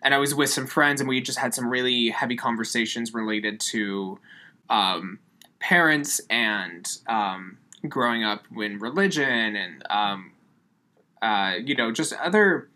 [0.03, 3.59] And I was with some friends, and we just had some really heavy conversations related
[3.61, 4.18] to
[4.68, 5.18] um,
[5.61, 7.57] parents and um,
[7.89, 10.32] growing up in religion and um,
[11.22, 12.68] uh, you know just other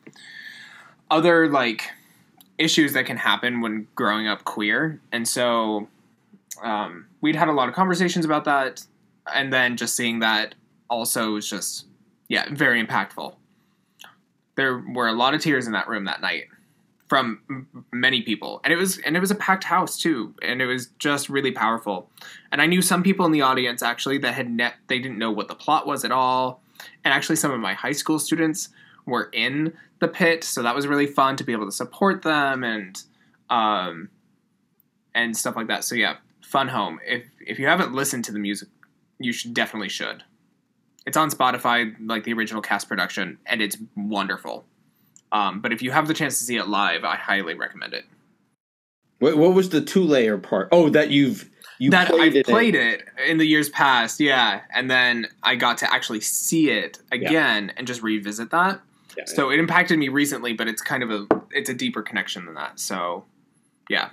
[1.11, 1.91] other like
[2.57, 5.01] issues that can happen when growing up queer.
[5.13, 5.89] And so
[6.63, 8.85] um, we'd had a lot of conversations about that,
[9.33, 10.55] and then just seeing that
[10.91, 11.85] also was just
[12.29, 13.35] yeah very impactful.
[14.57, 16.45] There were a lot of tears in that room that night
[17.09, 20.67] from many people, and it was and it was a packed house too, and it
[20.67, 22.11] was just really powerful.
[22.53, 25.31] And I knew some people in the audience actually that had net they didn't know
[25.31, 26.63] what the plot was at all,
[27.05, 28.69] and actually some of my high school students
[29.07, 32.63] were in the pit, so that was really fun to be able to support them
[32.63, 33.03] and
[33.51, 34.11] um
[35.15, 35.85] and stuff like that.
[35.85, 37.01] So yeah, Fun Home.
[37.07, 38.69] If if you haven't listened to the music,
[39.19, 40.23] you should definitely should.
[41.09, 44.67] It's on Spotify, like the original cast production, and it's wonderful.
[45.33, 48.05] Um, but if you have the chance to see it live, I highly recommend it.
[49.19, 50.69] What, what was the two layer part?
[50.71, 51.49] Oh, that you've
[51.79, 55.29] you that played I've it in- played it in the years past, yeah, and then
[55.43, 58.79] I got to actually see it again and just revisit that.
[59.17, 62.45] Yeah, So it impacted me recently, but it's kind of a it's a deeper connection
[62.45, 62.79] than that.
[62.79, 63.25] So,
[63.89, 64.11] yeah.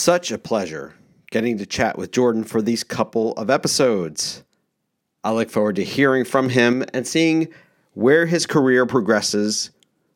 [0.00, 0.94] Such a pleasure
[1.30, 4.42] getting to chat with Jordan for these couple of episodes.
[5.22, 7.48] I look forward to hearing from him and seeing
[7.92, 9.72] where his career progresses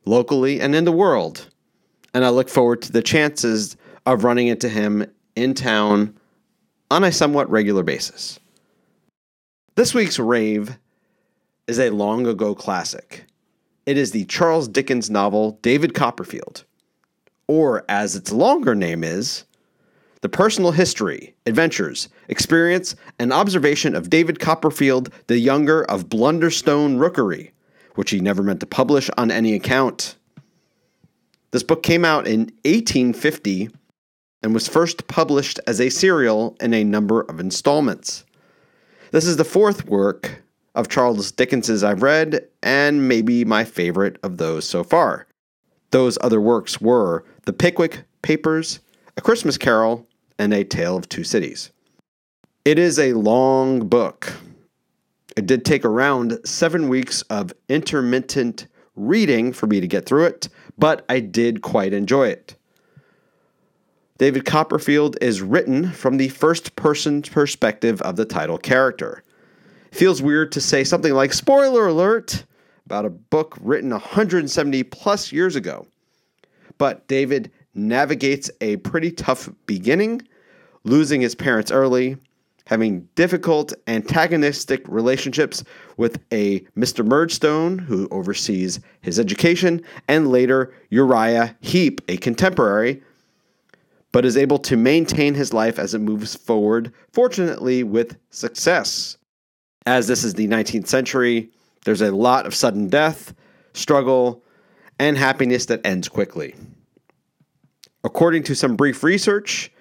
[0.06, 1.50] locally and in the world.
[2.14, 3.76] And I look forward to the chances
[4.06, 5.04] of running into him
[5.36, 6.18] in town
[6.90, 8.40] on a somewhat regular basis.
[9.74, 10.78] This week's rave
[11.66, 13.26] is a long ago classic.
[13.84, 16.64] It is the Charles Dickens novel David Copperfield,
[17.46, 19.44] or as its longer name is,
[20.24, 27.52] the personal history, adventures, experience, and observation of David Copperfield the Younger of Blunderstone Rookery,
[27.96, 30.16] which he never meant to publish on any account.
[31.50, 33.68] This book came out in 1850
[34.42, 38.24] and was first published as a serial in a number of installments.
[39.10, 40.42] This is the fourth work
[40.74, 45.26] of Charles Dickens's I've read, and maybe my favorite of those so far.
[45.90, 48.80] Those other works were The Pickwick Papers,
[49.18, 50.08] A Christmas Carol,
[50.38, 51.70] and A Tale of Two Cities.
[52.64, 54.32] It is a long book.
[55.36, 58.66] It did take around seven weeks of intermittent
[58.96, 62.56] reading for me to get through it, but I did quite enjoy it.
[64.16, 69.24] David Copperfield is written from the first person perspective of the title character.
[69.90, 72.44] It feels weird to say something like spoiler alert
[72.86, 75.86] about a book written 170 plus years ago.
[76.78, 80.22] But David navigates a pretty tough beginning,
[80.84, 82.16] losing his parents early,
[82.66, 85.62] having difficult antagonistic relationships
[85.96, 87.04] with a Mr.
[87.04, 93.02] Murdstone who oversees his education, and later Uriah Heep, a contemporary,
[94.12, 99.18] but is able to maintain his life as it moves forward, fortunately with success.
[99.86, 101.50] As this is the 19th century,
[101.84, 103.34] there's a lot of sudden death,
[103.74, 104.42] struggle,
[104.98, 106.54] and happiness that ends quickly.
[108.04, 109.72] According to some brief research,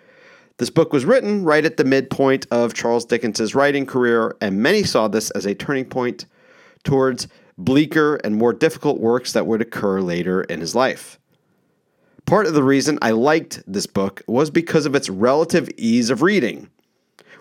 [0.57, 4.83] this book was written right at the midpoint of Charles Dickens's writing career, and many
[4.83, 6.25] saw this as a turning point
[6.85, 11.19] towards bleaker and more difficult works that would occur later in his life.
[12.25, 16.21] Part of the reason I liked this book was because of its relative ease of
[16.21, 16.69] reading,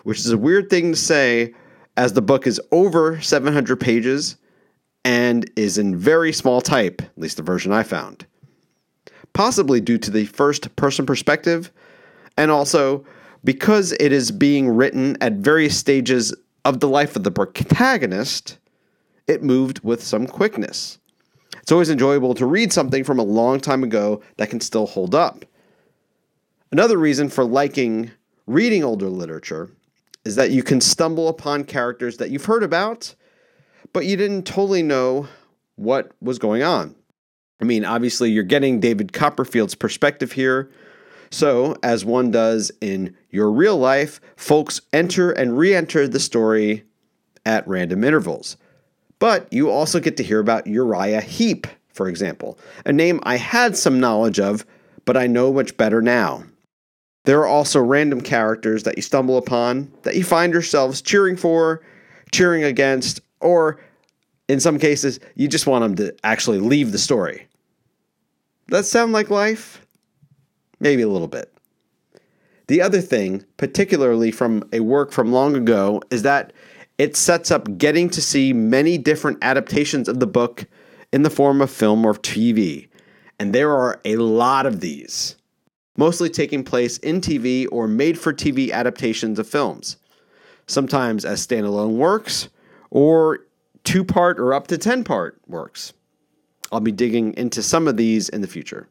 [0.03, 1.53] which is a weird thing to say
[1.95, 4.35] as the book is over 700 pages
[5.05, 8.25] and is in very small type, at least the version I found
[9.33, 11.71] possibly due to the first person perspective,
[12.37, 13.05] and also
[13.43, 16.33] because it is being written at various stages
[16.65, 18.57] of the life of the protagonist,
[19.27, 20.97] it moved with some quickness.
[21.61, 25.15] It's always enjoyable to read something from a long time ago that can still hold
[25.15, 25.45] up.
[26.71, 28.11] Another reason for liking
[28.47, 29.69] reading older literature
[30.25, 33.13] is that you can stumble upon characters that you've heard about,
[33.93, 35.27] but you didn't totally know
[35.75, 36.95] what was going on.
[37.63, 40.69] I mean, obviously, you're getting David Copperfield's perspective here.
[41.31, 46.83] So, as one does in your real life, folks enter and re enter the story
[47.45, 48.57] at random intervals.
[49.17, 53.77] But you also get to hear about Uriah Heep, for example, a name I had
[53.77, 54.65] some knowledge of,
[55.05, 56.43] but I know much better now.
[57.23, 61.81] There are also random characters that you stumble upon that you find yourselves cheering for,
[62.33, 63.79] cheering against, or
[64.49, 67.47] in some cases, you just want them to actually leave the story.
[68.67, 69.85] That sound like life?
[70.79, 71.53] Maybe a little bit.
[72.67, 76.53] The other thing, particularly from a work from long ago, is that
[76.97, 80.65] it sets up getting to see many different adaptations of the book
[81.11, 82.87] in the form of film or TV.
[83.39, 85.35] And there are a lot of these,
[85.97, 89.97] mostly taking place in TV or made for TV adaptations of films,
[90.67, 92.49] sometimes as standalone works
[92.91, 93.39] or
[93.83, 95.93] two part or up to 10 part works.
[96.73, 98.87] I'll be digging into some of these in the future.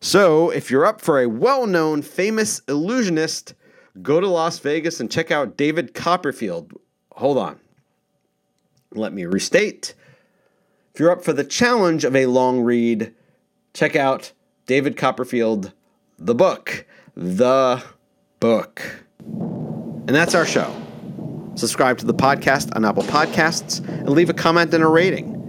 [0.00, 3.54] So, if you're up for a well known, famous illusionist,
[4.02, 6.72] go to Las Vegas and check out David Copperfield.
[7.12, 7.60] Hold on.
[8.90, 9.94] Let me restate.
[10.92, 13.14] If you're up for the challenge of a long read,
[13.74, 14.32] check out
[14.66, 15.72] David Copperfield,
[16.18, 16.84] the book.
[17.14, 17.80] The
[18.40, 18.82] book.
[19.20, 20.74] And that's our show.
[21.54, 25.41] Subscribe to the podcast on Apple Podcasts and leave a comment and a rating.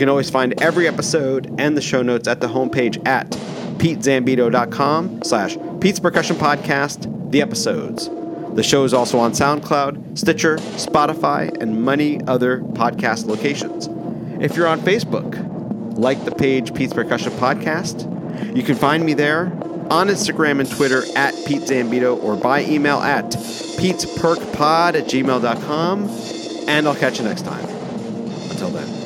[0.00, 3.28] You can always find every episode and the show notes at the homepage at
[3.76, 8.08] petezambito.com slash Pete's Percussion Podcast, the episodes.
[8.54, 13.90] The show is also on SoundCloud, Stitcher, Spotify, and many other podcast locations.
[14.42, 15.36] If you're on Facebook,
[15.98, 18.56] like the page Pete's Percussion Podcast.
[18.56, 19.48] You can find me there
[19.90, 26.08] on Instagram and Twitter at Pete Zambito or by email at petesperkpod at gmail.com.
[26.68, 27.66] And I'll catch you next time.
[28.48, 28.99] Until then.